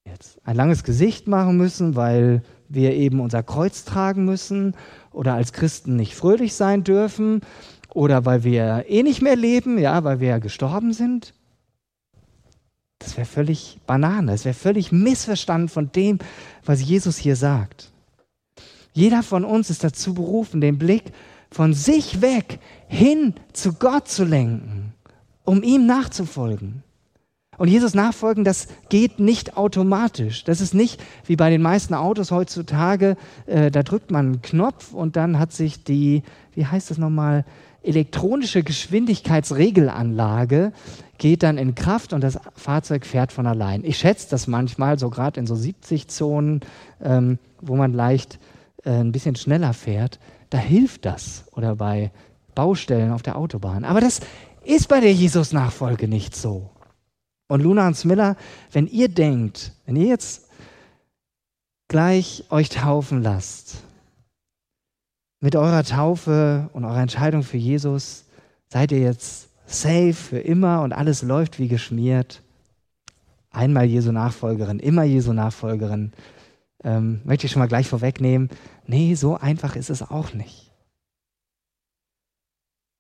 Jetzt. 0.07 0.41
Ein 0.45 0.57
langes 0.57 0.85
Gesicht 0.85 1.29
machen 1.29 1.59
müssen, 1.59 1.97
weil 1.97 2.43
wir 2.69 2.95
eben 2.95 3.21
unser 3.21 3.43
Kreuz 3.43 3.85
tragen 3.85 4.25
müssen 4.25 4.75
oder 5.13 5.35
als 5.35 5.53
Christen 5.53 5.97
nicht 5.97 6.15
fröhlich 6.15 6.55
sein 6.55 6.83
dürfen 6.83 7.43
oder 7.95 8.25
weil 8.25 8.45
wir 8.45 8.85
eh 8.89 9.03
nicht 9.03 9.23
mehr 9.23 9.37
leben, 9.37 9.79
ja, 9.79 10.05
weil 10.05 10.21
wir 10.21 10.41
gestorben 10.41 10.93
sind. 10.93 11.33
Das 12.99 13.17
wäre 13.17 13.27
völlig 13.27 13.79
Banane, 13.87 14.33
das 14.33 14.45
wäre 14.45 14.55
völlig 14.55 14.93
missverstanden 14.93 15.69
von 15.69 15.91
dem, 15.93 16.19
was 16.65 16.83
Jesus 16.83 17.17
hier 17.17 17.37
sagt. 17.37 17.91
Jeder 18.93 19.23
von 19.23 19.45
uns 19.45 19.71
ist 19.71 19.85
dazu 19.85 20.15
berufen, 20.15 20.61
den 20.61 20.79
Blick 20.79 21.05
von 21.51 21.75
sich 21.75 22.21
weg 22.21 22.59
hin 22.89 23.35
zu 23.53 23.73
Gott 23.75 24.09
zu 24.09 24.25
lenken, 24.25 24.93
um 25.45 25.63
ihm 25.63 25.87
nachzufolgen. 25.87 26.83
Und 27.57 27.69
Jesus 27.69 27.93
nachfolgen, 27.95 28.43
das 28.43 28.69
geht 28.89 29.21
nicht 29.21 29.57
automatisch. 29.57 30.45
Das 30.45 30.63
ist 30.63 30.73
nicht 30.73 30.99
wie 31.27 31.37
bei 31.37 31.51
den 31.51 31.61
meisten 31.61 31.93
Autos 31.93 32.31
heutzutage, 32.31 33.17
äh, 33.45 33.71
da 33.71 33.83
drückt 33.83 34.11
man 34.11 34.27
einen 34.27 34.43
Knopf 34.43 34.95
und 34.95 35.17
dann 35.17 35.39
hat 35.39 35.53
sich 35.53 35.85
die, 35.85 36.23
wie 36.55 36.65
heißt 36.65 36.91
das 36.91 36.97
nochmal, 36.97 37.45
elektronische 37.83 38.63
Geschwindigkeitsregelanlage 38.63 40.73
geht 41.19 41.43
dann 41.43 41.59
in 41.59 41.75
Kraft 41.75 42.13
und 42.13 42.23
das 42.23 42.39
Fahrzeug 42.55 43.07
fährt 43.07 43.33
von 43.33 43.47
allein. 43.47 43.85
Ich 43.85 43.99
schätze 43.99 44.29
das 44.31 44.47
manchmal, 44.47 44.99
so 44.99 45.11
gerade 45.11 45.41
in 45.41 45.47
so 45.47 45.55
70 45.55 46.09
Zonen, 46.09 46.61
ähm, 47.03 47.39
wo 47.61 47.77
man 47.77 47.93
leicht 47.93 48.39
äh, 48.85 48.91
ein 48.91 49.13
bisschen 49.13 49.37
schneller 49.37 49.75
fährt, 49.75 50.19
da 50.51 50.59
hilft 50.59 51.05
das. 51.05 51.45
Oder 51.53 51.77
bei 51.77 52.11
Baustellen 52.55 53.13
auf 53.13 53.23
der 53.23 53.37
Autobahn. 53.37 53.85
Aber 53.85 54.01
das 54.01 54.21
ist 54.65 54.89
bei 54.89 55.01
der 55.01 55.13
Jesus-Nachfolge 55.13 56.09
nicht 56.09 56.37
so. 56.37 56.71
Und 57.49 57.63
Luna 57.63 57.87
und 57.87 57.97
Smiller, 57.97 58.37
wenn 58.73 58.87
ihr 58.87 59.09
denkt, 59.09 59.73
wenn 59.87 59.97
ihr 59.97 60.07
jetzt 60.07 60.49
gleich 61.89 62.45
euch 62.51 62.69
taufen 62.69 63.23
lasst, 63.23 63.83
mit 65.41 65.57
eurer 65.57 65.83
Taufe 65.83 66.69
und 66.73 66.85
eurer 66.85 67.01
Entscheidung 67.01 67.43
für 67.43 67.57
Jesus, 67.57 68.25
seid 68.69 68.93
ihr 68.93 69.01
jetzt 69.01 69.49
safe 69.67 70.15
für 70.15 70.39
immer 70.39 70.83
und 70.83 70.93
alles 70.93 71.23
läuft 71.23 71.59
wie 71.59 71.69
geschmiert. 71.69 72.43
Einmal 73.51 73.87
Jesu 73.87 74.13
Nachfolgerin, 74.13 74.79
immer 74.79 75.03
Jesu 75.03 75.33
Nachfolgerin. 75.33 76.13
Ähm, 76.83 77.21
möchte 77.25 77.47
ich 77.47 77.53
schon 77.53 77.61
mal 77.61 77.69
gleich 77.69 77.89
vorwegnehmen. 77.89 78.49
Nee, 78.87 79.15
so 79.15 79.37
einfach 79.37 79.77
ist 79.77 79.91
es 79.91 80.03
auch 80.03 80.33
nicht. 80.33 80.71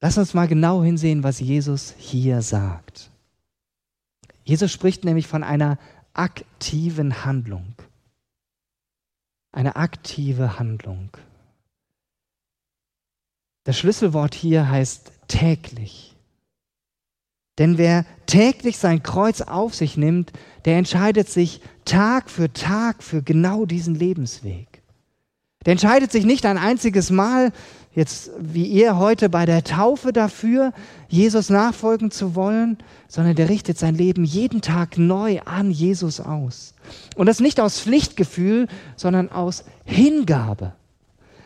Lass 0.02 0.18
uns 0.18 0.34
mal 0.34 0.48
genau 0.48 0.82
hinsehen, 0.82 1.22
was 1.22 1.40
Jesus 1.40 1.94
hier 1.98 2.42
sagt. 2.42 3.10
Jesus 4.44 4.72
spricht 4.72 5.04
nämlich 5.04 5.26
von 5.26 5.44
einer 5.44 5.78
aktiven 6.14 7.24
Handlung. 7.24 7.74
Eine 9.52 9.76
aktive 9.76 10.58
Handlung. 10.58 11.10
Das 13.70 13.78
Schlüsselwort 13.78 14.34
hier 14.34 14.68
heißt 14.68 15.12
täglich. 15.28 16.16
Denn 17.56 17.78
wer 17.78 18.04
täglich 18.26 18.78
sein 18.78 19.04
Kreuz 19.04 19.42
auf 19.42 19.76
sich 19.76 19.96
nimmt, 19.96 20.32
der 20.64 20.76
entscheidet 20.76 21.28
sich 21.28 21.60
Tag 21.84 22.30
für 22.30 22.52
Tag 22.52 23.00
für 23.00 23.22
genau 23.22 23.66
diesen 23.66 23.94
Lebensweg. 23.94 24.82
Der 25.64 25.70
entscheidet 25.70 26.10
sich 26.10 26.24
nicht 26.24 26.46
ein 26.46 26.58
einziges 26.58 27.10
Mal, 27.10 27.52
jetzt 27.94 28.32
wie 28.40 28.66
ihr 28.66 28.98
heute 28.98 29.28
bei 29.28 29.46
der 29.46 29.62
Taufe 29.62 30.12
dafür, 30.12 30.72
Jesus 31.08 31.48
nachfolgen 31.48 32.10
zu 32.10 32.34
wollen, 32.34 32.76
sondern 33.06 33.36
der 33.36 33.48
richtet 33.48 33.78
sein 33.78 33.94
Leben 33.94 34.24
jeden 34.24 34.62
Tag 34.62 34.98
neu 34.98 35.42
an 35.42 35.70
Jesus 35.70 36.18
aus. 36.18 36.74
Und 37.14 37.26
das 37.26 37.38
nicht 37.38 37.60
aus 37.60 37.80
Pflichtgefühl, 37.80 38.66
sondern 38.96 39.30
aus 39.30 39.62
Hingabe. 39.84 40.72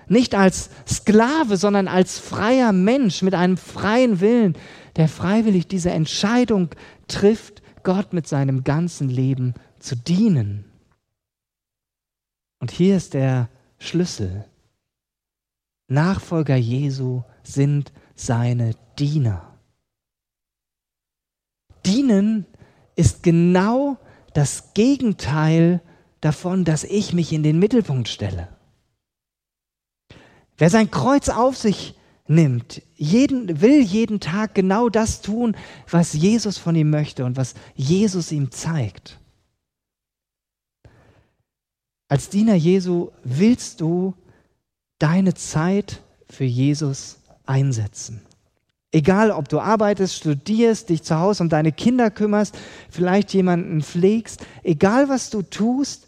Nicht 0.08 0.34
als 0.34 0.70
Sklave, 0.86 1.56
sondern 1.56 1.88
als 1.88 2.18
freier 2.18 2.72
Mensch 2.72 3.22
mit 3.22 3.34
einem 3.34 3.56
freien 3.56 4.20
Willen, 4.20 4.56
der 4.96 5.08
freiwillig 5.08 5.66
diese 5.66 5.90
Entscheidung 5.90 6.70
trifft, 7.08 7.62
Gott 7.82 8.12
mit 8.12 8.26
seinem 8.26 8.64
ganzen 8.64 9.08
Leben 9.08 9.54
zu 9.78 9.96
dienen. 9.96 10.64
Und 12.60 12.70
hier 12.70 12.96
ist 12.96 13.14
der 13.14 13.48
Schlüssel. 13.78 14.46
Nachfolger 15.88 16.56
Jesu 16.56 17.22
sind 17.42 17.92
seine 18.14 18.74
Diener. 18.98 19.58
Dienen 21.84 22.46
ist 22.96 23.22
genau 23.22 23.98
das 24.32 24.72
Gegenteil 24.72 25.82
davon, 26.20 26.64
dass 26.64 26.84
ich 26.84 27.12
mich 27.12 27.32
in 27.32 27.42
den 27.42 27.58
Mittelpunkt 27.58 28.08
stelle. 28.08 28.48
Wer 30.56 30.70
sein 30.70 30.90
Kreuz 30.90 31.28
auf 31.28 31.56
sich 31.56 31.94
nimmt, 32.26 32.82
jeden, 32.96 33.60
will 33.60 33.82
jeden 33.82 34.20
Tag 34.20 34.54
genau 34.54 34.88
das 34.88 35.20
tun, 35.20 35.56
was 35.90 36.12
Jesus 36.12 36.58
von 36.58 36.74
ihm 36.74 36.90
möchte 36.90 37.24
und 37.24 37.36
was 37.36 37.54
Jesus 37.74 38.32
ihm 38.32 38.50
zeigt. 38.50 39.18
Als 42.08 42.28
Diener 42.28 42.54
Jesu 42.54 43.10
willst 43.24 43.80
du 43.80 44.14
deine 44.98 45.34
Zeit 45.34 46.02
für 46.28 46.44
Jesus 46.44 47.18
einsetzen. 47.46 48.22
Egal, 48.92 49.32
ob 49.32 49.48
du 49.48 49.58
arbeitest, 49.58 50.14
studierst, 50.14 50.88
dich 50.88 51.02
zu 51.02 51.18
Hause 51.18 51.42
um 51.42 51.48
deine 51.48 51.72
Kinder 51.72 52.12
kümmerst, 52.12 52.56
vielleicht 52.90 53.34
jemanden 53.34 53.82
pflegst, 53.82 54.46
egal 54.62 55.08
was 55.08 55.30
du 55.30 55.42
tust, 55.42 56.03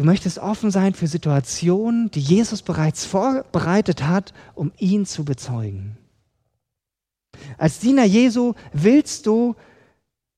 du 0.00 0.06
möchtest 0.06 0.38
offen 0.38 0.70
sein 0.70 0.94
für 0.94 1.06
Situationen, 1.06 2.10
die 2.10 2.20
Jesus 2.20 2.62
bereits 2.62 3.04
vorbereitet 3.04 4.02
hat, 4.02 4.32
um 4.54 4.72
ihn 4.78 5.04
zu 5.04 5.26
bezeugen. 5.26 5.98
Als 7.58 7.80
Diener 7.80 8.04
Jesu 8.04 8.54
willst 8.72 9.26
du 9.26 9.56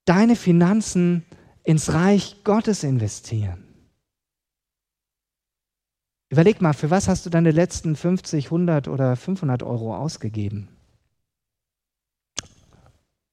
deine 0.04 0.35
Finanzen 0.35 1.25
ins 1.62 1.92
Reich 1.92 2.42
Gottes 2.42 2.83
investieren. 2.83 3.62
Überleg 6.28 6.61
mal, 6.61 6.73
für 6.73 6.90
was 6.90 7.07
hast 7.07 7.25
du 7.25 7.31
deine 7.31 7.52
letzten 7.52 7.95
50, 7.95 8.47
100 8.47 8.88
oder 8.88 9.14
500 9.14 9.62
Euro 9.62 9.97
ausgegeben? 9.97 10.71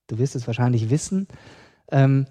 Du 0.06 0.20
wirst 0.20 0.36
es 0.36 0.46
wahrscheinlich 0.46 0.92
wissen. 0.92 1.28
Ähm, 1.92 2.28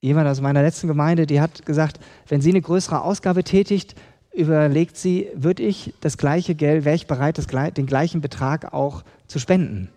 jemand 0.00 0.28
aus 0.28 0.40
meiner 0.40 0.62
letzten 0.62 0.88
Gemeinde, 0.88 1.26
die 1.26 1.40
hat 1.40 1.66
gesagt, 1.66 2.00
wenn 2.28 2.40
sie 2.40 2.50
eine 2.50 2.62
größere 2.62 3.02
Ausgabe 3.02 3.44
tätigt, 3.44 3.94
überlegt 4.32 4.96
sie, 4.96 5.28
würde 5.34 5.62
ich 5.62 5.94
das 6.00 6.16
gleiche 6.16 6.54
Geld, 6.54 6.84
wäre 6.84 6.96
ich 6.96 7.06
bereit, 7.06 7.38
das, 7.38 7.46
den 7.46 7.86
gleichen 7.86 8.20
Betrag 8.20 8.72
auch 8.72 9.02
zu 9.26 9.38
spenden? 9.38 9.90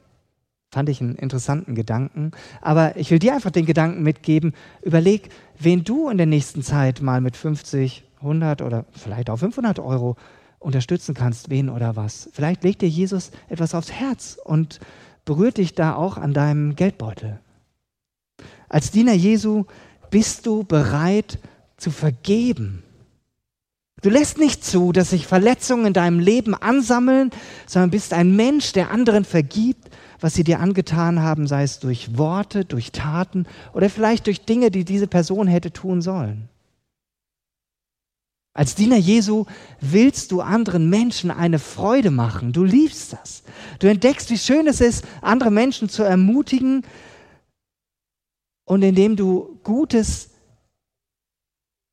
Fand 0.72 0.90
ich 0.90 1.02
einen 1.02 1.16
interessanten 1.16 1.76
Gedanken. 1.76 2.32
Aber 2.60 2.98
ich 2.98 3.12
will 3.12 3.20
dir 3.20 3.36
einfach 3.36 3.52
den 3.52 3.68
Gedanken 3.68 4.02
mitgeben, 4.02 4.54
überleg, 4.82 5.30
wen 5.60 5.84
du 5.84 6.10
in 6.10 6.18
der 6.18 6.26
nächsten 6.26 6.64
Zeit 6.64 7.02
mal 7.02 7.22
mit 7.22 7.38
50, 7.38 8.04
100 8.18 8.62
oder 8.62 8.86
vielleicht 8.92 9.30
auch 9.30 9.38
500 9.38 9.80
Euro 9.80 10.16
unterstützen 10.58 11.14
kannst, 11.14 11.50
wen 11.50 11.70
oder 11.70 11.96
was. 11.96 12.30
Vielleicht 12.34 12.64
legt 12.64 12.82
dir 12.82 12.90
Jesus 12.90 13.32
etwas 13.50 13.76
aufs 13.76 13.92
Herz 13.92 14.40
und 14.44 14.80
berührt 15.26 15.58
dich 15.58 15.76
da 15.76 15.96
auch 15.96 16.18
an 16.18 16.34
deinem 16.34 16.76
Geldbeutel. 16.76 17.40
Als 18.68 18.90
Diener 18.90 19.14
Jesu 19.14 19.66
bist 20.14 20.46
du 20.46 20.64
bereit 20.64 21.40
zu 21.76 21.90
vergeben. 21.90 22.84
Du 24.04 24.12
lässt 24.12 24.38
nicht 24.38 24.64
zu, 24.64 24.92
dass 24.92 25.10
sich 25.10 25.26
Verletzungen 25.26 25.88
in 25.88 25.94
deinem 25.94 26.20
Leben 26.20 26.54
ansammeln, 26.54 27.32
sondern 27.66 27.90
bist 27.90 28.14
ein 28.14 28.36
Mensch, 28.36 28.74
der 28.74 28.92
anderen 28.92 29.26
vergibt, 29.26 29.90
was 30.20 30.36
sie 30.36 30.44
dir 30.44 30.60
angetan 30.60 31.24
haben, 31.24 31.48
sei 31.48 31.64
es 31.64 31.80
durch 31.80 32.16
Worte, 32.16 32.64
durch 32.64 32.92
Taten 32.92 33.48
oder 33.74 33.90
vielleicht 33.90 34.28
durch 34.28 34.46
Dinge, 34.46 34.70
die 34.70 34.86
diese 34.86 35.08
Person 35.08 35.48
hätte 35.48 35.74
tun 35.74 36.04
sollen. 36.04 36.48
Als 38.54 38.76
Diener 38.76 38.98
Jesu 38.98 39.46
willst 39.82 40.32
du 40.32 40.42
anderen 40.42 40.92
Menschen 40.92 41.32
eine 41.32 41.58
Freude 41.58 42.12
machen. 42.12 42.54
Du 42.54 42.64
liebst 42.64 43.14
das. 43.14 43.42
Du 43.80 43.88
entdeckst, 43.88 44.30
wie 44.30 44.38
schön 44.38 44.68
es 44.68 44.80
ist, 44.80 45.06
andere 45.24 45.50
Menschen 45.50 45.90
zu 45.90 46.04
ermutigen 46.04 46.84
und 48.66 48.82
indem 48.82 49.16
du 49.16 49.60
Gutes 49.64 50.30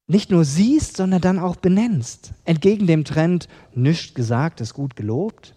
nicht 0.07 0.31
nur 0.31 0.45
siehst, 0.45 0.97
sondern 0.97 1.21
dann 1.21 1.39
auch 1.39 1.57
benennst. 1.57 2.33
Entgegen 2.45 2.87
dem 2.87 3.05
Trend, 3.05 3.49
nichts 3.75 4.15
gesagt 4.15 4.61
ist 4.61 4.75
gut 4.75 4.97
gelobt, 4.97 5.55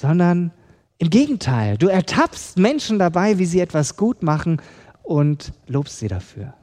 sondern 0.00 0.52
im 0.98 1.10
Gegenteil, 1.10 1.76
du 1.76 1.88
ertappst 1.88 2.56
Menschen 2.56 2.98
dabei, 2.98 3.38
wie 3.38 3.44
sie 3.44 3.60
etwas 3.60 3.96
gut 3.96 4.22
machen 4.22 4.62
und 5.02 5.52
lobst 5.66 5.98
sie 5.98 6.08
dafür. 6.08 6.54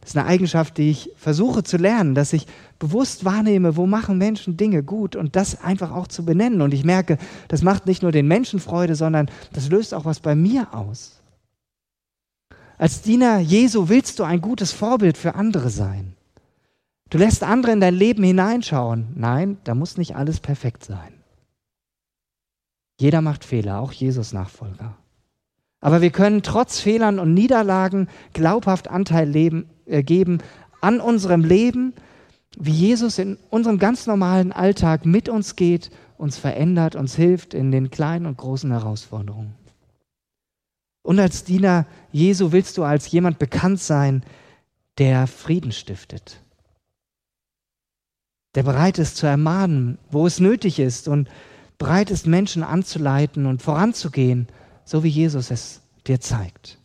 Das 0.00 0.10
ist 0.10 0.16
eine 0.16 0.28
Eigenschaft, 0.28 0.78
die 0.78 0.90
ich 0.90 1.10
versuche 1.16 1.64
zu 1.64 1.76
lernen, 1.78 2.14
dass 2.14 2.32
ich 2.32 2.46
bewusst 2.78 3.24
wahrnehme, 3.24 3.76
wo 3.76 3.86
machen 3.86 4.18
Menschen 4.18 4.56
Dinge 4.56 4.82
gut 4.82 5.16
und 5.16 5.34
das 5.34 5.62
einfach 5.62 5.90
auch 5.90 6.06
zu 6.06 6.24
benennen. 6.24 6.60
Und 6.60 6.72
ich 6.72 6.84
merke, 6.84 7.18
das 7.48 7.62
macht 7.62 7.86
nicht 7.86 8.02
nur 8.02 8.12
den 8.12 8.28
Menschen 8.28 8.60
Freude, 8.60 8.94
sondern 8.94 9.28
das 9.52 9.68
löst 9.68 9.92
auch 9.94 10.04
was 10.04 10.20
bei 10.20 10.36
mir 10.36 10.72
aus. 10.72 11.15
Als 12.78 13.00
Diener 13.00 13.38
Jesu 13.38 13.88
willst 13.88 14.18
du 14.18 14.24
ein 14.24 14.40
gutes 14.40 14.72
Vorbild 14.72 15.16
für 15.16 15.34
andere 15.34 15.70
sein. 15.70 16.14
Du 17.08 17.18
lässt 17.18 17.42
andere 17.42 17.72
in 17.72 17.80
dein 17.80 17.94
Leben 17.94 18.22
hineinschauen. 18.22 19.08
Nein, 19.14 19.58
da 19.64 19.74
muss 19.74 19.96
nicht 19.96 20.16
alles 20.16 20.40
perfekt 20.40 20.84
sein. 20.84 21.14
Jeder 23.00 23.22
macht 23.22 23.44
Fehler, 23.44 23.80
auch 23.80 23.92
Jesus 23.92 24.32
Nachfolger. 24.32 24.96
Aber 25.80 26.00
wir 26.00 26.10
können 26.10 26.42
trotz 26.42 26.80
Fehlern 26.80 27.18
und 27.18 27.32
Niederlagen 27.32 28.08
glaubhaft 28.32 28.88
Anteil 28.88 29.28
leben, 29.28 29.68
äh, 29.86 30.02
geben 30.02 30.38
an 30.80 31.00
unserem 31.00 31.44
Leben, 31.44 31.94
wie 32.58 32.72
Jesus 32.72 33.18
in 33.18 33.38
unserem 33.50 33.78
ganz 33.78 34.06
normalen 34.06 34.52
Alltag 34.52 35.04
mit 35.06 35.28
uns 35.28 35.56
geht, 35.56 35.90
uns 36.16 36.38
verändert, 36.38 36.96
uns 36.96 37.14
hilft 37.14 37.54
in 37.54 37.70
den 37.70 37.90
kleinen 37.90 38.26
und 38.26 38.38
großen 38.38 38.70
Herausforderungen. 38.70 39.54
Und 41.06 41.20
als 41.20 41.44
Diener 41.44 41.86
Jesu 42.10 42.50
willst 42.50 42.76
du 42.78 42.82
als 42.82 43.08
jemand 43.12 43.38
bekannt 43.38 43.80
sein, 43.80 44.24
der 44.98 45.28
Frieden 45.28 45.70
stiftet, 45.70 46.40
der 48.56 48.64
bereit 48.64 48.98
ist 48.98 49.16
zu 49.16 49.26
ermahnen, 49.26 49.98
wo 50.10 50.26
es 50.26 50.40
nötig 50.40 50.80
ist 50.80 51.06
und 51.06 51.28
bereit 51.78 52.10
ist, 52.10 52.26
Menschen 52.26 52.64
anzuleiten 52.64 53.46
und 53.46 53.62
voranzugehen, 53.62 54.48
so 54.84 55.04
wie 55.04 55.08
Jesus 55.08 55.52
es 55.52 55.80
dir 56.08 56.20
zeigt. 56.20 56.78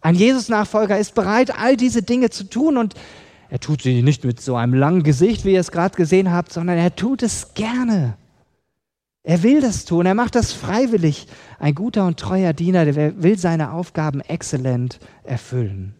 Ein 0.00 0.16
Jesus-Nachfolger 0.16 0.98
ist 0.98 1.14
bereit, 1.14 1.56
all 1.56 1.76
diese 1.76 2.02
Dinge 2.02 2.30
zu 2.30 2.42
tun 2.42 2.76
und 2.76 2.94
er 3.50 3.60
tut 3.60 3.82
sie 3.82 4.02
nicht 4.02 4.24
mit 4.24 4.40
so 4.40 4.56
einem 4.56 4.74
langen 4.74 5.04
Gesicht, 5.04 5.44
wie 5.44 5.52
ihr 5.52 5.60
es 5.60 5.70
gerade 5.70 5.96
gesehen 5.96 6.32
habt, 6.32 6.52
sondern 6.52 6.76
er 6.76 6.96
tut 6.96 7.22
es 7.22 7.54
gerne. 7.54 8.16
Er 9.22 9.44
will 9.44 9.60
das 9.60 9.84
tun, 9.84 10.06
er 10.06 10.14
macht 10.14 10.34
das 10.34 10.52
freiwillig. 10.52 11.28
Ein 11.58 11.74
guter 11.74 12.06
und 12.06 12.18
treuer 12.18 12.52
Diener, 12.52 12.84
der 12.84 13.22
will 13.22 13.38
seine 13.38 13.72
Aufgaben 13.72 14.20
exzellent 14.20 14.98
erfüllen. 15.24 15.94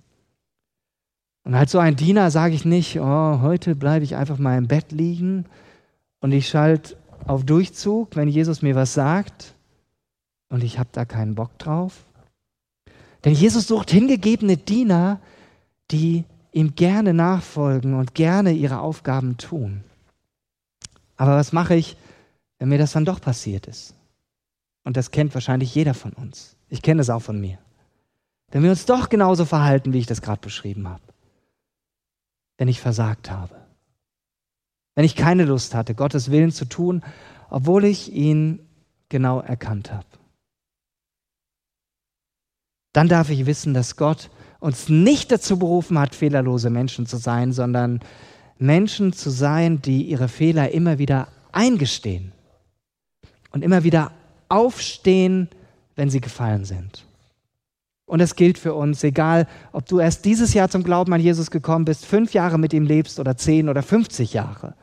Und 1.45 1.55
als 1.55 1.73
so 1.73 1.79
ein 1.79 1.97
Diener 1.97 2.31
sage 2.31 2.55
ich 2.55 2.65
nicht, 2.65 2.99
oh, 2.99 3.41
heute 3.41 3.77
bleibe 3.77 4.05
ich 4.05 4.17
einfach 4.17 4.39
mal 4.39 4.59
im 4.59 4.67
Bett 4.67 4.93
liegen 4.93 5.47
und 6.21 6.33
ich 6.33 6.49
schalte 6.49 6.97
auf 7.27 7.45
Durchzug, 7.45 8.17
wenn 8.17 8.29
Jesus 8.29 8.63
mir 8.63 8.75
was 8.75 8.95
sagt 8.95 9.55
und 10.49 10.65
ich 10.65 10.79
habe 10.79 10.89
da 10.93 11.05
keinen 11.05 11.35
Bock 11.35 11.57
drauf, 11.59 12.05
denn 13.25 13.33
Jesus 13.33 13.67
sucht 13.67 13.91
hingegebene 13.91 14.57
Diener, 14.57 15.21
die 15.91 16.25
ihm 16.53 16.75
gerne 16.75 17.13
nachfolgen 17.13 17.95
und 17.95 18.15
gerne 18.15 18.53
ihre 18.53 18.81
Aufgaben 18.81 19.37
tun. 19.37 19.83
Aber 21.17 21.37
was 21.37 21.53
mache 21.53 21.75
ich, 21.75 21.97
wenn 22.59 22.69
mir 22.69 22.79
das 22.79 22.93
dann 22.93 23.05
doch 23.05 23.21
passiert 23.21 23.67
ist? 23.67 23.96
Und 24.87 24.97
das 24.97 25.11
kennt 25.11 25.35
wahrscheinlich 25.35 25.75
jeder 25.75 25.93
von 25.93 26.13
uns. 26.13 26.57
Ich 26.71 26.81
kenne 26.81 27.03
es 27.03 27.11
auch 27.11 27.21
von 27.21 27.39
mir. 27.39 27.59
Wenn 28.51 28.63
wir 28.63 28.71
uns 28.71 28.87
doch 28.87 29.11
genauso 29.11 29.45
verhalten, 29.45 29.93
wie 29.93 29.99
ich 29.99 30.07
das 30.07 30.23
gerade 30.23 30.41
beschrieben 30.41 30.89
habe. 30.89 31.03
Wenn 32.57 32.69
ich 32.69 32.81
versagt 32.81 33.31
habe. 33.31 33.55
Wenn 34.95 35.05
ich 35.05 35.15
keine 35.15 35.45
Lust 35.45 35.75
hatte, 35.75 35.95
Gottes 35.95 36.31
Willen 36.31 36.53
zu 36.53 36.65
tun, 36.65 37.03
obwohl 37.51 37.85
ich 37.85 38.11
ihn 38.13 38.67
genau 39.11 39.41
erkannt 39.41 39.93
habe 39.93 40.07
dann 42.97 43.09
darf 43.09 43.29
ich 43.29 43.45
wissen, 43.45 43.75
dass 43.75 43.97
Gott 43.97 44.31
uns 44.59 44.89
nicht 44.89 45.31
dazu 45.31 45.59
berufen 45.59 45.99
hat, 45.99 46.15
fehlerlose 46.15 46.71
Menschen 46.71 47.05
zu 47.05 47.19
sein, 47.19 47.53
sondern 47.53 48.01
Menschen 48.57 49.13
zu 49.13 49.29
sein, 49.29 49.83
die 49.83 50.05
ihre 50.05 50.29
Fehler 50.29 50.71
immer 50.71 50.99
wieder 50.99 51.29
eingestehen 51.53 52.33
und 53.51 53.63
immer 53.63 53.85
wieder 53.85 54.13
aufstehen, 54.49 55.49
wenn 55.95 56.11
sie 56.11 56.21
gefallen 56.21 56.65
sind. 56.65 57.05
Und 58.07 58.21
es 58.21 58.37
gilt 58.37 58.57
für 58.57 58.75
uns, 58.75 59.03
egal 59.03 59.49
ob 59.73 59.87
du 59.87 59.99
erst 59.99 60.25
dieses 60.25 60.55
Jahr 60.55 60.69
zum 60.69 60.85
Glauben 60.85 61.13
an 61.13 61.21
Jesus 61.21 61.51
gekommen 61.51 61.85
bist, 61.85 62.07
fünf 62.07 62.35
Jahre 62.35 62.59
mit 62.59 62.73
ihm 62.73 62.85
lebst 62.85 63.19
oder 63.19 63.37
zehn 63.37 63.69
oder 63.69 63.83
50 63.83 64.33
Jahre. 64.33 64.75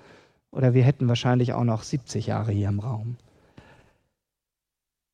Oder 0.51 0.73
wir 0.73 0.83
hätten 0.83 1.07
wahrscheinlich 1.07 1.53
auch 1.53 1.63
noch 1.63 1.83
70 1.83 2.27
Jahre 2.27 2.51
hier 2.51 2.67
im 2.67 2.79
Raum. 2.79 3.15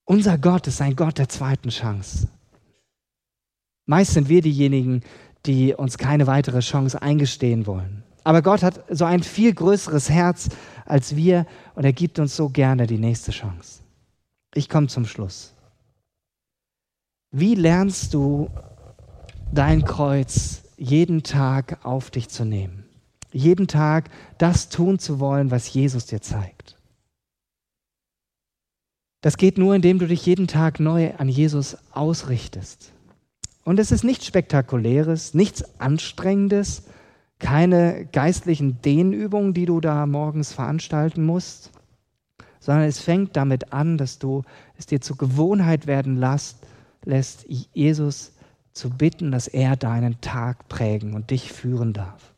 Unser 0.06 0.40
Gott 0.40 0.66
ist 0.66 0.82
ein 0.82 0.96
Gott 0.96 1.20
der 1.20 1.30
zweiten 1.30 1.70
Chance. 1.70 2.28
Meist 3.86 4.14
sind 4.14 4.28
wir 4.28 4.42
diejenigen, 4.42 5.02
die 5.46 5.76
uns 5.76 6.00
keine 6.00 6.26
weitere 6.26 6.60
Chance 6.60 7.02
eingestehen 7.02 7.68
wollen. 7.68 8.04
Aber 8.24 8.42
Gott 8.42 8.64
hat 8.64 8.84
so 8.90 9.06
ein 9.06 9.24
viel 9.24 9.54
größeres 9.54 10.10
Herz 10.10 10.50
als 10.86 11.16
wir 11.16 11.46
und 11.76 11.86
er 11.86 11.94
gibt 11.94 12.20
uns 12.20 12.36
so 12.36 12.50
gerne 12.50 12.88
die 12.88 12.98
nächste 12.98 13.32
Chance. 13.32 13.82
Ich 14.54 14.70
komme 14.70 14.88
zum 14.88 15.06
Schluss. 15.06 15.54
Wie 17.32 17.56
lernst 17.56 18.14
du 18.14 18.50
dein 19.54 19.84
Kreuz 19.84 20.64
jeden 20.78 21.22
Tag 21.24 21.86
auf 21.86 22.10
dich 22.10 22.30
zu 22.30 22.46
nehmen? 22.46 22.86
Jeden 23.32 23.68
Tag 23.68 24.10
das 24.40 24.70
tun 24.70 24.98
zu 24.98 25.20
wollen, 25.20 25.52
was 25.52 25.72
Jesus 25.72 26.08
dir 26.08 26.22
zeigt. 26.22 26.78
Das 29.22 29.38
geht 29.38 29.58
nur, 29.58 29.76
indem 29.76 30.00
du 30.00 30.08
dich 30.08 30.26
jeden 30.26 30.48
Tag 30.48 30.80
neu 30.80 31.14
an 31.18 31.30
Jesus 31.30 31.78
ausrichtest. 31.92 32.94
Und 33.66 33.80
es 33.80 33.92
ist 33.92 34.04
nichts 34.04 34.26
Spektakuläres, 34.26 35.34
nichts 35.34 35.80
Anstrengendes, 35.80 36.84
keine 37.38 38.06
geistlichen 38.12 38.82
Dehnübungen, 38.82 39.54
die 39.54 39.66
du 39.66 39.80
da 39.80 40.06
morgens 40.06 40.54
veranstalten 40.54 41.26
musst, 41.26 41.72
sondern 42.69 42.88
es 42.88 42.99
fängt 42.99 43.36
damit 43.36 43.73
an, 43.73 43.97
dass 43.97 44.19
du 44.19 44.43
es 44.77 44.86
dir 44.86 45.01
zur 45.01 45.17
Gewohnheit 45.17 45.88
werden 45.88 46.17
lässt, 46.17 46.60
lässt 47.03 47.47
Jesus 47.73 48.34
zu 48.73 48.91
bitten, 48.91 49.32
dass 49.32 49.47
er 49.47 49.75
deinen 49.75 50.21
Tag 50.21 50.67
prägen 50.69 51.15
und 51.15 51.32
dich 51.32 51.51
führen 51.51 51.93
darf. 51.93 52.36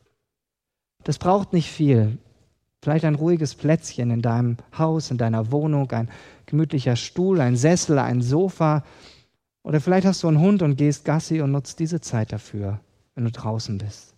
Das 1.03 1.17
braucht 1.17 1.51
nicht 1.51 1.69
viel. 1.69 2.17
Vielleicht 2.81 3.03
ein 3.03 3.15
ruhiges 3.15 3.55
Plätzchen 3.55 4.09
in 4.09 4.21
deinem 4.21 4.55
Haus, 4.77 5.11
in 5.11 5.17
deiner 5.17 5.51
Wohnung, 5.51 5.91
ein 5.91 6.09
gemütlicher 6.45 6.95
Stuhl, 6.95 7.41
ein 7.41 7.57
Sessel, 7.57 7.99
ein 7.99 8.21
Sofa, 8.21 8.85
Oder 9.63 9.81
vielleicht 9.81 10.07
hast 10.07 10.23
du 10.23 10.29
einen 10.29 10.39
Hund 10.39 10.61
und 10.61 10.77
gehst 10.77 11.03
Gassi 11.03 11.41
und 11.41 11.51
nutzt 11.51 11.77
diese 11.79 11.99
Zeit 11.99 12.31
dafür, 12.31 12.79
wenn 13.15 13.25
du 13.25 13.31
draußen 13.31 13.77
bist. 13.77 14.15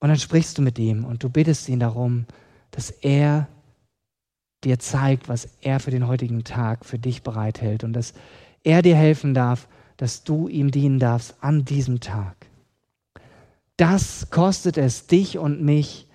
Und 0.00 0.08
dann 0.08 0.18
sprichst 0.18 0.56
du 0.56 0.62
mit 0.62 0.78
ihm 0.78 1.04
und 1.04 1.22
du 1.22 1.28
bittest 1.28 1.68
ihn 1.68 1.80
darum, 1.80 2.24
dass 2.70 2.90
er 2.90 3.46
dir 4.64 4.78
zeigt, 4.78 5.28
was 5.28 5.48
er 5.60 5.80
für 5.80 5.90
den 5.90 6.06
heutigen 6.06 6.44
Tag 6.44 6.84
für 6.84 6.98
dich 6.98 7.22
bereithält 7.22 7.84
und 7.84 7.92
dass 7.92 8.14
er 8.64 8.82
dir 8.82 8.96
helfen 8.96 9.34
darf, 9.34 9.68
dass 9.96 10.24
du 10.24 10.48
ihm 10.48 10.70
dienen 10.70 10.98
darfst 10.98 11.34
an 11.40 11.64
diesem 11.64 12.00
Tag. 12.00 12.34
Das 13.76 14.30
kostet 14.30 14.78
es 14.78 15.06
dich 15.06 15.38
und 15.38 15.62
mich 15.62 16.06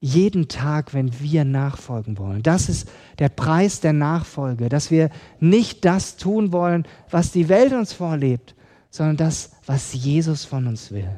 jeden 0.00 0.46
Tag, 0.46 0.94
wenn 0.94 1.20
wir 1.20 1.44
nachfolgen 1.44 2.18
wollen. 2.18 2.42
Das 2.42 2.68
ist 2.68 2.88
der 3.18 3.28
Preis 3.28 3.80
der 3.80 3.92
Nachfolge, 3.92 4.68
dass 4.68 4.90
wir 4.90 5.10
nicht 5.40 5.84
das 5.84 6.16
tun 6.16 6.52
wollen, 6.52 6.86
was 7.10 7.32
die 7.32 7.48
Welt 7.48 7.72
uns 7.72 7.92
vorlebt, 7.92 8.54
sondern 8.90 9.16
das, 9.16 9.50
was 9.66 9.92
Jesus 9.92 10.44
von 10.44 10.66
uns 10.66 10.92
will. 10.92 11.10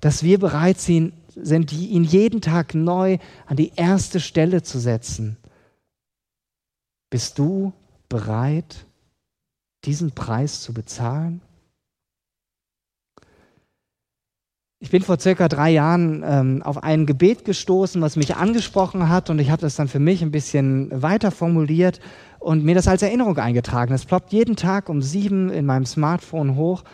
Dass 0.00 0.22
wir 0.22 0.38
bereit 0.38 0.78
sind, 0.80 1.12
ihn 1.72 2.04
jeden 2.04 2.40
Tag 2.40 2.74
neu 2.74 3.18
an 3.46 3.56
die 3.56 3.72
erste 3.76 4.20
Stelle 4.20 4.62
zu 4.62 4.78
setzen. 4.78 5.36
Bist 7.10 7.38
du 7.38 7.72
bereit, 8.08 8.86
diesen 9.84 10.12
Preis 10.12 10.60
zu 10.60 10.74
bezahlen? 10.74 11.40
Ich 14.80 14.90
bin 14.90 15.02
vor 15.02 15.18
circa 15.18 15.48
drei 15.48 15.70
Jahren 15.70 16.22
ähm, 16.24 16.62
auf 16.62 16.84
ein 16.84 17.04
Gebet 17.04 17.44
gestoßen, 17.44 18.00
was 18.00 18.14
mich 18.14 18.36
angesprochen 18.36 19.08
hat 19.08 19.28
und 19.28 19.40
ich 19.40 19.50
habe 19.50 19.60
das 19.60 19.74
dann 19.74 19.88
für 19.88 19.98
mich 19.98 20.22
ein 20.22 20.30
bisschen 20.30 21.02
weiter 21.02 21.32
formuliert 21.32 21.98
und 22.38 22.64
mir 22.64 22.76
das 22.76 22.86
als 22.86 23.02
Erinnerung 23.02 23.38
eingetragen. 23.38 23.92
Es 23.92 24.04
ploppt 24.04 24.32
jeden 24.32 24.54
Tag 24.54 24.88
um 24.88 25.02
sieben 25.02 25.50
in 25.50 25.66
meinem 25.66 25.84
Smartphone 25.84 26.54
hoch. 26.54 26.84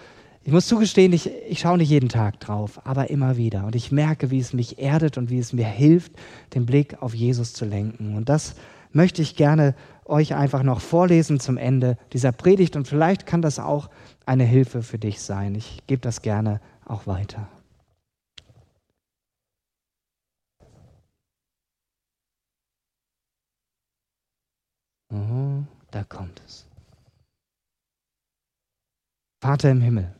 Ich 0.44 0.52
muss 0.52 0.66
zugestehen, 0.66 1.12
ich, 1.12 1.30
ich 1.48 1.60
schaue 1.60 1.76
nicht 1.76 1.90
jeden 1.90 2.08
Tag 2.08 2.40
drauf, 2.40 2.80
aber 2.86 3.10
immer 3.10 3.36
wieder. 3.36 3.66
Und 3.66 3.74
ich 3.74 3.92
merke, 3.92 4.30
wie 4.30 4.38
es 4.38 4.54
mich 4.54 4.78
erdet 4.78 5.18
und 5.18 5.28
wie 5.28 5.38
es 5.38 5.52
mir 5.52 5.66
hilft, 5.66 6.12
den 6.54 6.64
Blick 6.64 7.02
auf 7.02 7.14
Jesus 7.14 7.52
zu 7.52 7.66
lenken. 7.66 8.16
Und 8.16 8.30
das 8.30 8.54
möchte 8.94 9.22
ich 9.22 9.36
gerne 9.36 9.74
euch 10.04 10.34
einfach 10.34 10.62
noch 10.62 10.80
vorlesen 10.80 11.40
zum 11.40 11.56
Ende 11.56 11.96
dieser 12.12 12.32
Predigt 12.32 12.76
und 12.76 12.88
vielleicht 12.88 13.26
kann 13.26 13.42
das 13.42 13.58
auch 13.58 13.90
eine 14.26 14.44
Hilfe 14.44 14.82
für 14.82 14.98
dich 14.98 15.20
sein. 15.20 15.54
Ich 15.54 15.82
gebe 15.86 16.00
das 16.00 16.22
gerne 16.22 16.60
auch 16.86 17.06
weiter. 17.06 17.48
Oh, 25.12 25.62
da 25.90 26.04
kommt 26.04 26.42
es. 26.46 26.66
Vater 29.40 29.70
im 29.70 29.82
Himmel, 29.82 30.14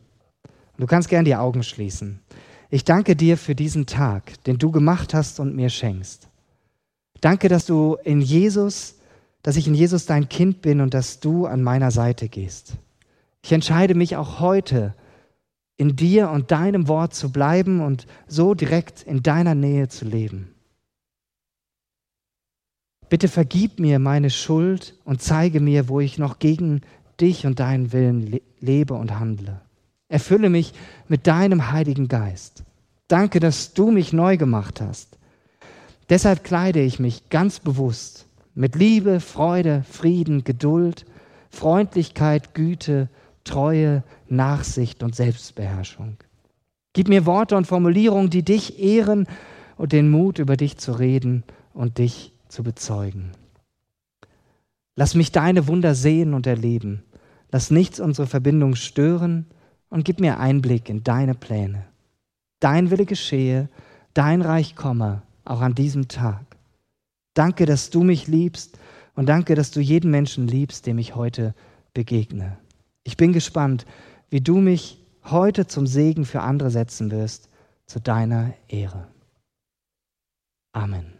du 0.77 0.85
kannst 0.85 1.09
gern 1.09 1.25
die 1.25 1.35
Augen 1.35 1.63
schließen. 1.63 2.21
Ich 2.69 2.83
danke 2.83 3.15
dir 3.15 3.37
für 3.37 3.55
diesen 3.55 3.85
Tag, 3.85 4.43
den 4.43 4.57
du 4.57 4.71
gemacht 4.71 5.13
hast 5.13 5.39
und 5.39 5.55
mir 5.55 5.69
schenkst. 5.69 6.29
Danke, 7.25 7.49
dass 7.49 7.65
du 7.65 7.97
in 8.03 8.21
Jesus, 8.21 8.99
dass 9.41 9.55
ich 9.55 9.65
in 9.65 9.73
Jesus 9.73 10.05
dein 10.05 10.29
Kind 10.29 10.61
bin 10.61 10.79
und 10.79 10.93
dass 10.93 11.21
du 11.21 11.47
an 11.47 11.63
meiner 11.63 11.89
Seite 11.89 12.29
gehst. 12.29 12.73
Ich 13.41 13.51
entscheide 13.51 13.95
mich 13.95 14.15
auch 14.15 14.39
heute, 14.39 14.93
in 15.75 15.95
dir 15.95 16.29
und 16.29 16.51
deinem 16.51 16.87
Wort 16.87 17.15
zu 17.15 17.31
bleiben 17.31 17.81
und 17.81 18.05
so 18.27 18.53
direkt 18.53 19.01
in 19.01 19.23
deiner 19.23 19.55
Nähe 19.55 19.87
zu 19.87 20.05
leben. 20.05 20.53
Bitte 23.09 23.27
vergib 23.27 23.79
mir 23.79 23.97
meine 23.97 24.29
Schuld 24.29 24.93
und 25.03 25.19
zeige 25.19 25.59
mir, 25.59 25.89
wo 25.89 25.99
ich 25.99 26.19
noch 26.19 26.37
gegen 26.37 26.81
dich 27.19 27.47
und 27.47 27.59
deinen 27.59 27.91
Willen 27.91 28.39
lebe 28.59 28.93
und 28.93 29.19
handle. 29.19 29.61
Erfülle 30.09 30.51
mich 30.51 30.73
mit 31.07 31.25
deinem 31.25 31.71
Heiligen 31.71 32.07
Geist. 32.07 32.65
Danke, 33.07 33.39
dass 33.39 33.73
du 33.73 33.89
mich 33.89 34.13
neu 34.13 34.37
gemacht 34.37 34.79
hast. 34.79 35.17
Deshalb 36.09 36.43
kleide 36.43 36.81
ich 36.81 36.99
mich 36.99 37.29
ganz 37.29 37.59
bewusst 37.59 38.27
mit 38.53 38.75
Liebe, 38.75 39.19
Freude, 39.19 39.83
Frieden, 39.89 40.43
Geduld, 40.43 41.05
Freundlichkeit, 41.49 42.53
Güte, 42.53 43.09
Treue, 43.43 44.03
Nachsicht 44.27 45.03
und 45.03 45.15
Selbstbeherrschung. 45.15 46.17
Gib 46.93 47.07
mir 47.07 47.25
Worte 47.25 47.57
und 47.57 47.67
Formulierungen, 47.67 48.29
die 48.29 48.43
dich 48.43 48.79
ehren 48.79 49.27
und 49.77 49.91
den 49.91 50.09
Mut, 50.09 50.39
über 50.39 50.57
dich 50.57 50.77
zu 50.77 50.93
reden 50.93 51.43
und 51.73 51.97
dich 51.97 52.33
zu 52.47 52.63
bezeugen. 52.63 53.31
Lass 54.95 55.15
mich 55.15 55.31
deine 55.31 55.67
Wunder 55.67 55.93
sehen 55.93 56.33
und 56.33 56.47
erleben. 56.47 57.03
Lass 57.51 57.71
nichts 57.71 57.99
unsere 57.99 58.27
Verbindung 58.27 58.75
stören 58.75 59.45
und 59.89 60.05
gib 60.05 60.19
mir 60.19 60.39
Einblick 60.39 60.89
in 60.89 61.03
deine 61.03 61.35
Pläne. 61.35 61.85
Dein 62.61 62.91
Wille 62.91 63.05
geschehe, 63.05 63.69
dein 64.13 64.41
Reich 64.41 64.75
komme, 64.75 65.21
auch 65.45 65.61
an 65.61 65.75
diesem 65.75 66.07
Tag. 66.07 66.45
Danke, 67.33 67.65
dass 67.65 67.89
du 67.89 68.03
mich 68.03 68.27
liebst 68.27 68.79
und 69.15 69.27
danke, 69.27 69.55
dass 69.55 69.71
du 69.71 69.79
jeden 69.79 70.11
Menschen 70.11 70.47
liebst, 70.47 70.85
dem 70.85 70.97
ich 70.97 71.15
heute 71.15 71.53
begegne. 71.93 72.57
Ich 73.03 73.17
bin 73.17 73.33
gespannt, 73.33 73.85
wie 74.29 74.41
du 74.41 74.57
mich 74.57 75.01
heute 75.23 75.67
zum 75.67 75.87
Segen 75.87 76.25
für 76.25 76.41
andere 76.41 76.69
setzen 76.69 77.11
wirst, 77.11 77.49
zu 77.85 77.99
deiner 77.99 78.53
Ehre. 78.67 79.07
Amen. 80.73 81.14